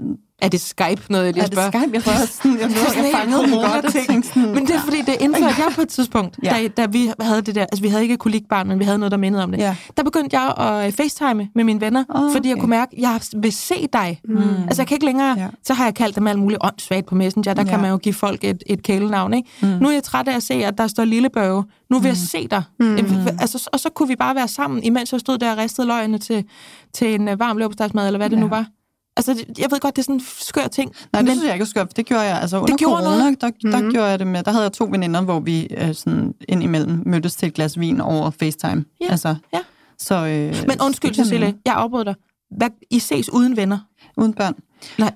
[0.42, 1.70] Er det Skype, noget jeg lige Er det spørger?
[1.70, 1.90] Skype?
[1.94, 3.64] Jeg tror også sådan, jeg, sådan jeg helt fangede den godt.
[3.64, 4.06] og corona-ting.
[4.06, 6.50] tænkte sådan, Men det er fordi, det indførte jeg på et tidspunkt, Ja.
[6.50, 9.12] da, da vi havde det der, altså vi havde ikke kolikbarn, men vi havde noget,
[9.12, 9.58] der mindede om det.
[9.58, 9.76] Ja.
[9.96, 12.60] Der begyndte jeg at øh, facetime med mine venner, Åh, fordi jeg okay.
[12.60, 14.20] kunne mærke, at jeg vil se dig.
[14.24, 14.38] Mm.
[14.66, 15.48] Altså jeg kan ikke længere, Ja.
[15.64, 17.68] så har jeg kaldt dem alt muligt åndssvagt på Messenger, der ja.
[17.70, 19.48] kan man jo give folk et, et kælenavn, ikke?
[19.62, 19.68] Mm.
[19.68, 21.64] Nu er jeg træt af at se, at der står Lillebørge.
[21.90, 22.62] Nu vil jeg se dig.
[22.80, 22.96] Mm.
[23.40, 26.18] Altså, og så kunne vi bare være sammen, imens jeg stod der og ristede løgene
[26.18, 26.44] til,
[26.94, 28.40] til en øh, varm leverpostejsmad, eller hvad det Ja.
[28.40, 28.66] nu var.
[29.16, 30.90] Altså, det- jeg ved godt, det er sådan en skør ting.
[31.12, 32.40] Nej, det men synes jeg ikke er skørt, det gjorde jeg.
[32.40, 33.40] Altså under gjorde corona, noget.
[33.40, 33.90] der, der mm.
[33.90, 37.36] gjorde jeg det med, der havde jeg to veninder, hvor vi øh, sådan indimellem mødtes
[37.36, 38.84] til et glas vin over FaceTime.
[39.00, 39.58] Ja, Altså, ja.
[39.98, 42.14] Så, øh, Men undskyld, det Cecilie, jeg afbryder dig.
[42.56, 43.78] Hvad, I ses uden venner?
[44.16, 44.54] Uden børn.
[44.98, 45.12] Nej.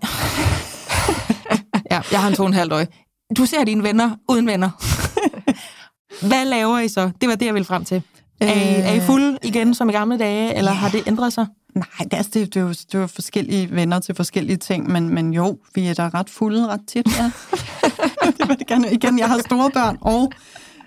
[1.90, 2.86] ja, jeg har en to og en halvt øje.
[3.36, 4.70] Du ser dine venner uden venner.
[6.28, 7.10] Hvad laver I så?
[7.20, 8.02] Det var det, jeg ville frem til.
[8.40, 11.46] Er I, er I fulde igen som i gamle dage, eller har det ændret sig?
[11.74, 14.56] Nej, det, er, altså, det, det, er jo, det er jo forskellige venner til forskellige
[14.56, 17.24] ting, men, men jo, vi er da ret fulde ret tit, ja.
[18.38, 18.92] det vil jeg gerne.
[18.92, 20.32] Igen, jeg har store børn, og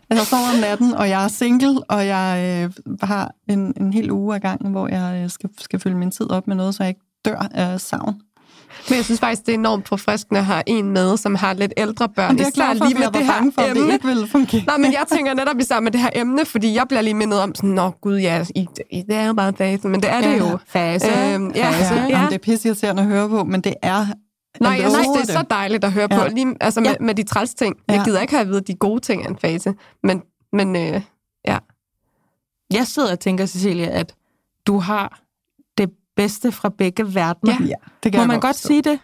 [0.10, 4.12] jeg sover om natten, og jeg er single, og jeg øh, har en, en hel
[4.12, 6.84] uge ad gangen, hvor jeg øh, skal, skal fylde min tid op med noget, så
[6.84, 8.22] jeg ikke dør af savn.
[8.90, 11.74] Men jeg synes faktisk, det er enormt forfriskende at have en med, som har lidt
[11.78, 12.32] ældre børn.
[12.32, 13.82] Og det er jeg Især klar for, lige med det her bange for, at det
[13.82, 13.94] emne.
[13.94, 14.64] ikke ville fungere.
[14.68, 17.40] Nej, men jeg tænker netop især med det her emne, fordi jeg bliver lige mindet
[17.42, 20.22] om sådan, nå gud, ja, i, i, det er jo bare fase, men det er
[20.22, 20.58] det jo.
[20.68, 21.08] Fase.
[21.08, 21.94] Øhm, ja, Fase.
[21.96, 22.08] ja.
[22.08, 24.06] Jamen, det er pisseirriterende at høre på, men det er...
[24.62, 26.28] Nej, jeg synes, det er så dejligt at høre på, Ja.
[26.28, 26.96] lige, altså med, Ja.
[27.00, 27.76] med de træls ting.
[27.88, 28.04] Jeg Ja.
[28.04, 29.74] gider ikke have at vide de gode ting af en fase,
[30.04, 30.22] men,
[30.54, 31.02] men øh,
[31.48, 31.58] ja.
[32.74, 34.14] Jeg sidder og tænker, Cecilia, at
[34.68, 35.20] du har
[36.20, 37.54] bedste fra begge verdener.
[37.60, 37.66] Ja.
[37.66, 38.68] Ja, det kan Må jeg man godt forstå.
[38.68, 39.00] sige det?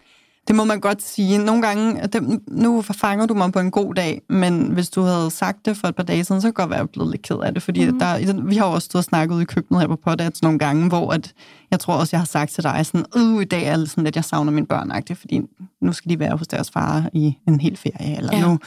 [0.47, 1.38] Det må man godt sige.
[1.38, 5.32] Nogle gange, det, nu fanger du mig på en god dag, men hvis du havde
[5.32, 7.22] sagt det for et par dage siden, så kan det godt være, jeg blevet lidt
[7.22, 7.63] ked af det.
[7.63, 7.99] Fordi mm.
[7.99, 10.59] der, vi har jo også stået og snakket ude i køkkenet her på Podats nogle
[10.59, 11.34] gange, hvor at,
[11.72, 14.07] jeg tror også, jeg har sagt til dig sådan, uh, i dag er det sådan,
[14.07, 15.41] at jeg savner mine børn, fordi
[15.82, 18.47] nu skal de være hos deres far i en hel ferie, eller ja.
[18.47, 18.59] nu,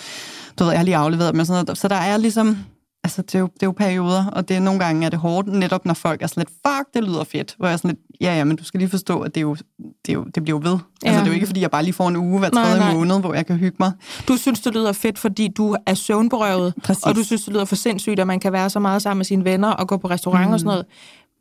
[0.58, 1.78] du ved, jeg har lige afleveret dem og sådan noget.
[1.78, 2.58] Så der er ligesom,
[3.04, 5.18] altså det er, jo, det er jo perioder, og det er nogle gange er det
[5.18, 7.54] hårdt, netop når folk er sådan lidt, fuck, det lyder fedt.
[7.58, 9.42] Hvor jeg er sådan lidt, ja, ja, men du skal lige forstå, at det, er
[9.42, 10.78] jo, det, er jo, det bliver jo ved.
[10.78, 10.78] Ja.
[11.04, 11.08] Ja.
[11.08, 12.78] Altså det er jo ikke, fordi jeg bare lige får en uge hver Nej, tredje
[12.80, 12.94] nej.
[12.94, 13.92] måned, hvor jeg kan hygge mig.
[14.28, 17.04] Du synes, det lyder fedt, fordi du er søvnberøvet, Præcis.
[17.04, 19.24] og du synes, det lyder for sindssygt, at man kan være så meget sammen med
[19.24, 20.52] sine venner og gå på restaurant mm.
[20.52, 20.86] og sådan noget.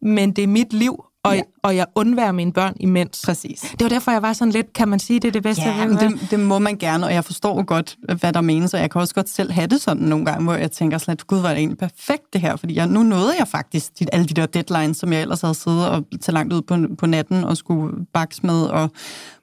[0.02, 1.42] Men det er mit liv, og, ja.
[1.64, 3.22] Og jeg undværer mine børn imens.
[3.26, 3.60] Præcis.
[3.60, 5.64] Det var derfor, jeg var sådan lidt, kan man sige, det er det bedste?
[5.64, 8.80] Ja, men det, det må man gerne, og jeg forstår godt, hvad der menes, og
[8.80, 11.40] jeg kan også godt selv have det sådan nogle gange, hvor jeg tænker lidt, gud,
[11.40, 14.34] var det egentlig perfekt det her, fordi jeg, nu nåede jeg faktisk de, alle de
[14.34, 17.58] der deadlines, som jeg ellers havde siddet og til langt ud på, på natten og
[17.58, 18.92] skulle bakse med, og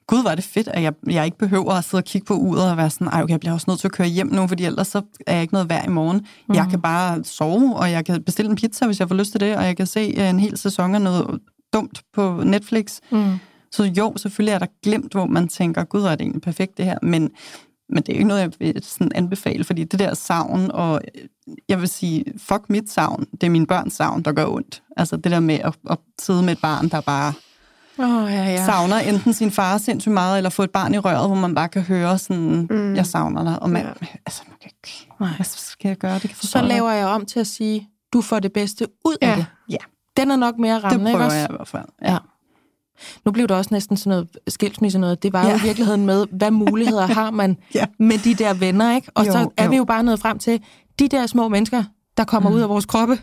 [0.07, 2.71] gud, var det fedt, at jeg, jeg ikke behøver at sidde og kigge på uret
[2.71, 4.65] og være sådan, ej, okay, jeg bliver også nødt til at køre hjem nu, fordi
[4.65, 6.25] ellers så er jeg ikke noget værd i morgen.
[6.49, 6.55] Mm.
[6.55, 9.39] Jeg kan bare sove, og jeg kan bestille en pizza, hvis jeg får lyst til
[9.39, 11.39] det, og jeg kan se øh, en hel sæson af noget
[11.75, 12.99] dumt på Netflix.
[13.11, 13.33] Mm.
[13.71, 16.85] Så jo, selvfølgelig er der glemt, hvor man tænker, gud, er det egentlig perfekt det
[16.85, 17.31] her, men,
[17.89, 21.01] men det er jo ikke noget, jeg vil sådan anbefale, fordi det der savn, og
[21.15, 21.21] øh,
[21.69, 24.83] jeg vil sige, fuck mit savn, det er min børns savn, der gør ondt.
[24.97, 27.33] Altså det der med at, at sidde med et barn, der bare
[27.99, 28.65] Oh, ja, ja.
[28.65, 31.69] savner enten sin far sindssygt meget, eller få et barn i røret, hvor man bare
[31.69, 32.95] kan høre sådan, mm.
[32.95, 33.91] jeg savner dig, og man, Ja.
[34.25, 36.13] altså, man kan ikke, hvad skal jeg gøre?
[36.13, 39.27] Det kan Så laver jeg om til at sige, du får det bedste ud af
[39.27, 39.35] Ja.
[39.35, 39.45] det.
[39.69, 39.77] Ja.
[40.17, 41.37] Den er nok mere Det rammende, ikke prøver også?
[41.37, 41.85] jeg i hvert fald.
[42.01, 42.17] Ja.
[43.25, 45.23] Nu blev det også næsten sådan noget skilsmisse noget.
[45.23, 45.45] Det var ja.
[45.49, 45.59] jo Ja.
[45.59, 47.85] i virkeligheden med, hvad muligheder har man Ja.
[47.99, 49.11] med de der venner, ikke?
[49.15, 49.69] Og Jo, så er jo.
[49.69, 50.61] vi jo bare nået frem til,
[50.99, 51.83] de der små mennesker,
[52.17, 52.55] der kommer mm.
[52.55, 53.17] Ud af vores kroppe,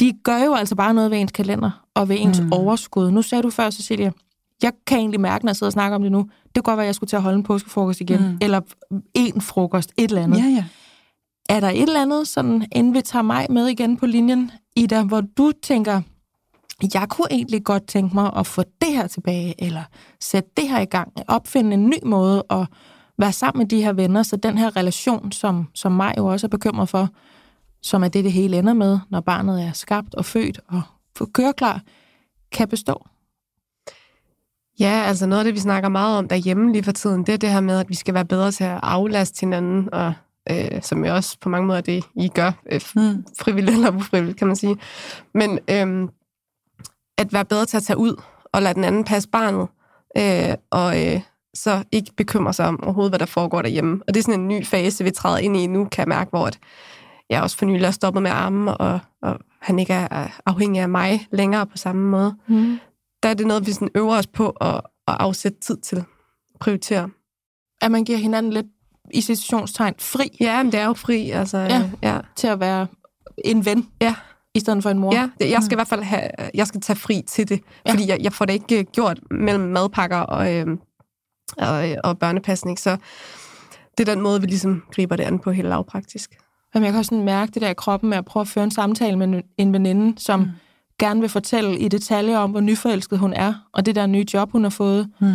[0.00, 2.52] de gør jo altså bare noget ved ens kalender og ved ens mm.
[2.52, 3.10] Overskud.
[3.10, 4.10] Nu sagde du før, Cecilia,
[4.62, 6.76] jeg kan egentlig mærke, når jeg sidder og snakker om det nu, det kunne godt
[6.76, 8.20] være, at jeg skulle til at holde en påskefrokost igen.
[8.28, 8.38] Mm.
[8.40, 8.60] eller
[9.14, 10.38] en frokost, et eller andet.
[10.38, 10.64] Ja, ja.
[11.48, 15.02] Er der et eller andet, sådan, inden vi tager mig med igen på linjen, Ida,
[15.02, 16.02] hvor du tænker,
[16.94, 19.82] jeg kunne egentlig godt tænke mig at få det her tilbage, eller
[20.20, 22.66] sætte det her i gang, opfinde en ny måde at
[23.18, 26.46] være sammen med de her venner, så den her relation, som, som mig jo også
[26.46, 27.08] er bekymret for,
[27.82, 30.82] som er det, det hele ender med, når barnet er skabt og født og
[31.32, 31.82] køreklar,
[32.52, 33.06] kan bestå.
[34.80, 37.38] Ja, altså noget af det, vi snakker meget om derhjemme lige for tiden, det er
[37.38, 40.14] det her med, at vi skal være bedre til at aflaste hinanden, og
[40.50, 43.24] øh, som jo også på mange måder er det, I gør, øh, Mm.
[43.40, 44.76] frivilligt eller ufrivilligt, kan man sige.
[45.34, 46.08] Men øh,
[47.18, 48.22] at være bedre til at tage ud
[48.52, 49.68] og lade den anden passe barnet,
[50.16, 51.20] øh, og øh,
[51.54, 54.02] så ikke bekymre sig om overhovedet, hvad der foregår derhjemme.
[54.08, 56.30] Og det er sådan en ny fase, vi træder ind i nu, kan jeg mærke,
[56.30, 56.58] hvor at
[57.30, 60.88] jeg også for nylig er stoppet med armen, og, og han ikke er afhængig af
[60.88, 62.36] mig længere på samme måde.
[62.46, 62.78] Mm.
[63.22, 64.74] Der er det noget, vi sådan øver os på at,
[65.08, 66.04] at afsætte tid til.
[66.60, 67.10] Prioritere.
[67.80, 68.66] At man giver hinanden lidt
[69.14, 71.30] i situationstegn fri Ja, men det er jo fri.
[71.30, 71.90] Altså, Ja.
[72.02, 72.18] ja.
[72.36, 72.86] til at være
[73.44, 74.14] en ven, Ja.
[74.54, 75.14] i stedet for en mor.
[75.14, 76.22] Ja, jeg skal i hvert fald have,
[76.54, 77.92] jeg skal tage fri til det, Ja.
[77.92, 80.66] fordi jeg, jeg får det ikke øh, gjort mellem madpakker og, øh,
[81.58, 82.96] og, øh, og børnepasning, så
[83.98, 86.30] det er den måde, vi ligesom griber det an på helt lavpraktisk.
[86.74, 88.64] Jamen, jeg kan også sådan mærke det der i kroppen med at prøve at føre
[88.64, 90.46] en samtale med en- en veninde, som mm.
[90.46, 90.52] Mm.
[90.98, 94.52] gerne vil fortælle i detaljer om, hvor nyforelsket hun er, og det der nye job,
[94.52, 95.10] hun har fået.
[95.20, 95.32] Mm.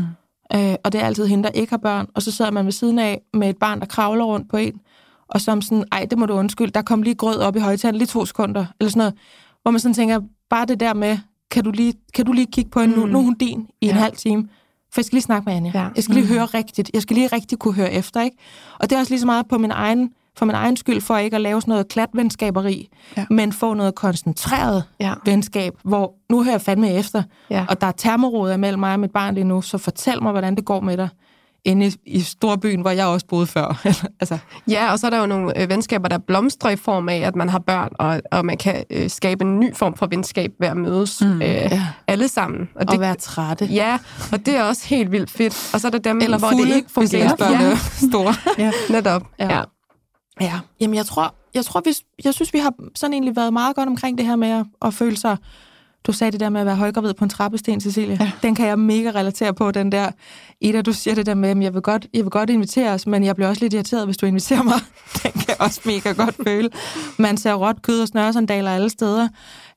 [0.55, 2.07] Øh, og det er altid hende, der ikke har børn.
[2.15, 4.73] Og så sidder man ved siden af med et barn, der kravler rundt på en,
[5.27, 7.97] og som sådan, ej, det må du undskylde, der kom lige grød op i højtalen,
[7.97, 9.13] lige to sekunder, eller sådan noget.
[9.61, 10.19] Hvor man sådan tænker,
[10.49, 11.17] bare det der med,
[11.51, 13.05] kan du lige, kan du lige kigge på hende nu?
[13.05, 13.11] Mm.
[13.11, 13.97] Nu er hun din i en Ja.
[14.01, 14.49] halv time.
[14.93, 15.71] For jeg skal lige snakke med Anja.
[15.75, 15.87] Ja.
[15.95, 16.33] Jeg skal lige Mm.
[16.33, 16.91] høre rigtigt.
[16.93, 18.37] Jeg skal lige rigtig kunne høre efter, ikke?
[18.79, 21.17] Og det er også lige så meget på min egen, for min egen skyld, for
[21.17, 23.25] ikke at lave sådan noget klatvenskaberi, Ja.
[23.29, 25.13] men få noget koncentreret Ja.
[25.25, 27.65] venskab, hvor nu hører jeg fandme efter, Ja.
[27.69, 30.55] og der er termoråder mellem mig og mit barn lige nu, så fortæl mig, hvordan
[30.55, 31.09] det går med dig
[31.65, 33.81] inde i, i storbyen, hvor jeg også boede før.
[34.21, 34.37] altså,
[34.69, 37.35] Ja, og så er der jo nogle øh, venskaber, der blomstrer i form af, at
[37.35, 40.67] man har børn, og, og man kan øh, skabe en ny form for venskab ved
[40.67, 41.87] at mødes mm, øh, ja.
[42.07, 42.69] alle sammen.
[42.75, 43.65] Og at være trætte.
[43.65, 43.97] Ja,
[44.31, 45.69] og det er også helt vildt fedt.
[45.73, 47.35] Og så er der dem, Eller hvor fulde, det ikke hvis fungerer.
[47.35, 47.77] børn Ja,
[48.07, 48.33] store.
[48.65, 48.71] Ja.
[48.89, 49.23] netop.
[49.39, 49.55] Ja.
[49.55, 49.61] Ja.
[50.41, 50.45] Ja.
[50.45, 51.91] Ja, jamen jeg tror, jeg tror, vi,
[52.23, 54.93] jeg synes, vi har sådan egentlig været meget godt omkring det her med at, at
[54.93, 55.37] føle sig...
[56.07, 58.17] Du sagde det der med at være højgravid på en trappesten, Cecilia.
[58.19, 58.31] Ja.
[58.41, 60.11] Den kan jeg mega relatere på, den der.
[60.61, 63.07] Ida, du siger det der med, at jeg vil godt, jeg vil godt invitere os,
[63.07, 64.73] men jeg bliver også lidt irriteret, hvis du inviterer mig.
[65.23, 66.69] Den kan jeg også mega godt føle.
[67.17, 69.27] Man ser råt kød og snørresandaler alle steder.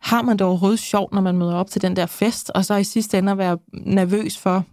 [0.01, 2.75] Har man det overhovedet sjovt, når man møder op til den der fest, og så
[2.75, 4.65] i sidste ende at være nervøs for,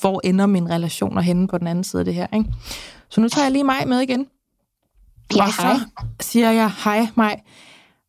[0.00, 2.50] hvor ender mine relationer henne på den anden side af det her, ikke?
[3.08, 4.26] Så nu tager jeg lige mig med igen.
[5.34, 5.76] Ja, og så hej.
[6.20, 7.40] siger jeg, hej Maj.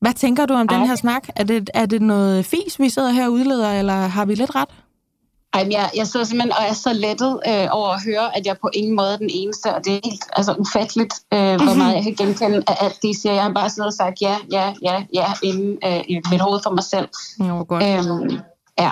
[0.01, 0.77] Hvad tænker du om Hej.
[0.77, 1.27] den her snak?
[1.35, 4.55] Er det, er det noget fis, vi sidder her og udleder, eller har vi lidt
[4.55, 4.69] ret?
[5.53, 8.57] Ej, jeg, jeg sidder simpelthen og er så lettet øh, over at høre, at jeg
[8.61, 11.95] på ingen måde er den eneste, og det er helt altså, ufatteligt, øh, hvor meget
[11.95, 13.33] jeg kan genkende af alt det, siger.
[13.33, 16.59] Jeg har bare siddet og sagt ja, ja, ja, ja, inde øh, i mit hoved
[16.63, 17.07] for mig selv.
[17.39, 17.83] Jo, godt.
[17.83, 18.39] Øhm,
[18.79, 18.91] ja,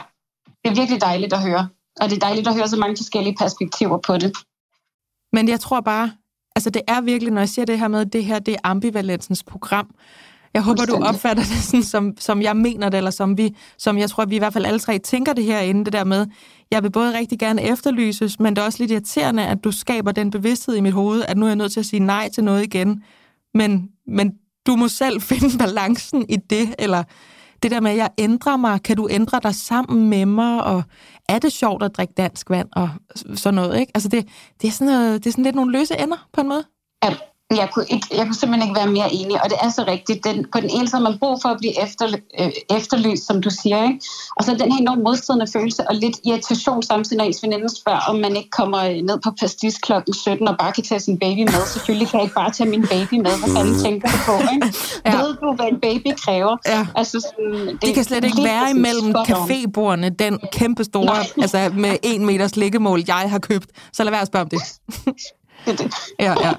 [0.63, 1.67] det er virkelig dejligt at høre.
[2.01, 4.31] Og det er dejligt at høre så mange forskellige perspektiver på det.
[5.33, 6.11] Men jeg tror bare,
[6.55, 9.43] altså det er virkelig, når jeg siger det her med, det her det er ambivalensens
[9.43, 9.87] program.
[10.53, 13.97] Jeg håber, du opfatter det sådan, som, som jeg mener det, eller som, vi, som
[13.97, 16.27] jeg tror, vi i hvert fald alle tre tænker det herinde, det der med,
[16.71, 20.11] jeg vil både rigtig gerne efterlyses, men det er også lidt irriterende, at du skaber
[20.11, 22.43] den bevidsthed i mit hoved, at nu er jeg nødt til at sige nej til
[22.43, 23.03] noget igen.
[23.53, 24.31] Men, men
[24.67, 27.03] du må selv finde balancen i det, eller
[27.63, 30.83] det der med, at jeg ændrer mig, kan du ændre dig sammen med mig, og
[31.29, 32.89] er det sjovt at drikke dansk vand, og
[33.35, 33.91] sådan noget, ikke?
[33.95, 34.27] Altså det,
[34.61, 36.63] det, er, sådan noget, det er sådan lidt nogle løse ender, på en måde.
[37.03, 37.15] Ja,
[37.57, 40.23] jeg kunne, ikke, jeg kunne simpelthen ikke være mere enig, og det er så rigtigt.
[40.23, 42.05] Den, på den ene side har man brug for at blive efter,
[42.39, 43.99] øh, efterlyst, som du siger, ikke?
[44.37, 47.99] og så den her enormt modstridende følelse og lidt irritation samtidig, når ens veninde spørger,
[48.09, 51.39] om man ikke kommer ned på pastis klokken 17 og bare kan tage sin baby
[51.39, 51.61] med.
[51.73, 53.31] Selvfølgelig kan jeg ikke bare tage min baby med.
[53.41, 54.33] Hvad fanden tænker du på?
[54.53, 54.67] Ikke?
[55.05, 55.17] Ja.
[55.17, 56.57] Ved du, hvad en baby kræver?
[56.65, 56.87] Ja.
[56.95, 61.27] Altså, sådan, det, De kan slet ikke være imellem cafébordene, den kæmpe store, Nej.
[61.41, 63.69] altså med en meters liggemål, jeg har købt.
[63.93, 64.59] Så lad være at spørge om det.
[65.65, 65.93] Det det.
[66.19, 66.53] Ja, ja.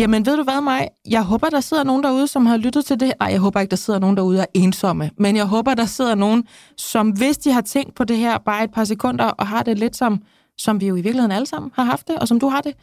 [0.00, 0.88] Jamen, ved du hvad, mig?
[1.08, 3.12] Jeg håber, der sidder nogen derude, som har lyttet til det.
[3.20, 5.10] Nej, jeg håber ikke, der sidder nogen derude og er ensomme.
[5.18, 6.44] Men jeg håber, der sidder nogen,
[6.76, 9.78] som hvis de har tænkt på det her bare et par sekunder, og har det
[9.78, 10.22] lidt som,
[10.58, 12.74] som vi jo i virkeligheden alle sammen har haft det, og som du har det,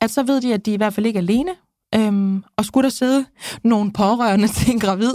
[0.00, 1.50] at så ved de, at de i hvert fald ikke er alene.
[1.94, 3.24] Øhm, og skulle der sidde
[3.64, 5.14] nogle pårørende til en gravid,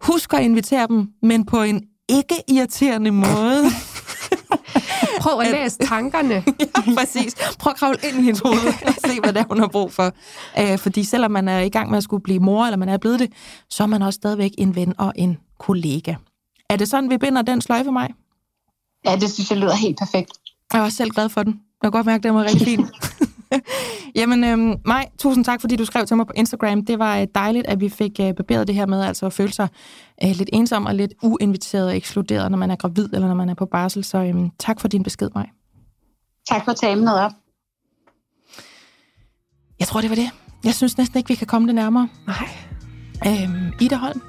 [0.00, 3.64] husk at invitere dem, men på en ikke-irriterende måde.
[5.22, 6.34] Prøv at læse tankerne.
[6.60, 7.34] ja, præcis.
[7.58, 9.92] Prøv at kravle ind i hendes hoved og se, hvad det er, hun har brug
[9.92, 10.12] for.
[10.58, 12.96] Øh, fordi selvom man er i gang med at skulle blive mor, eller man er
[12.96, 13.32] blevet det,
[13.70, 16.14] så er man også stadigvæk en ven og en kollega.
[16.70, 18.10] Er det sådan, vi binder den sløjfe mig?
[19.04, 20.30] Ja, det synes jeg lyder helt perfekt.
[20.72, 21.52] Jeg er også selv glad for den.
[21.52, 22.86] Jeg kan godt mærke, at den var rigtig fin.
[24.20, 26.84] Jamen, øhm, Maj, tusind tak, fordi du skrev til mig på Instagram.
[26.84, 29.52] Det var øh, dejligt, at vi fik øh, barberet det her med altså at føle
[29.52, 29.68] sig
[30.24, 33.48] øh, lidt ensom og lidt uinviteret og ekskluderet, når man er gravid eller når man
[33.48, 34.04] er på barsel.
[34.04, 35.46] Så øhm, tak for din besked, Maj.
[36.48, 37.32] Tak for at tage emnet op.
[39.78, 40.30] Jeg tror, det var det.
[40.64, 42.08] Jeg synes næsten ikke, vi kan komme det nærmere.
[42.26, 42.48] Nej.
[43.26, 44.22] Øhm, Ida Holm,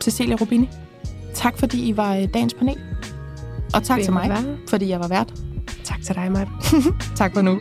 [0.00, 0.68] Cecilia Rubini,
[1.34, 2.80] tak fordi I var øh, dagens panel.
[3.74, 4.56] Og tak til mig, være.
[4.68, 5.34] fordi jeg var vært.
[5.84, 6.46] Tak til dig, Maja.
[7.16, 7.60] Tak for nu.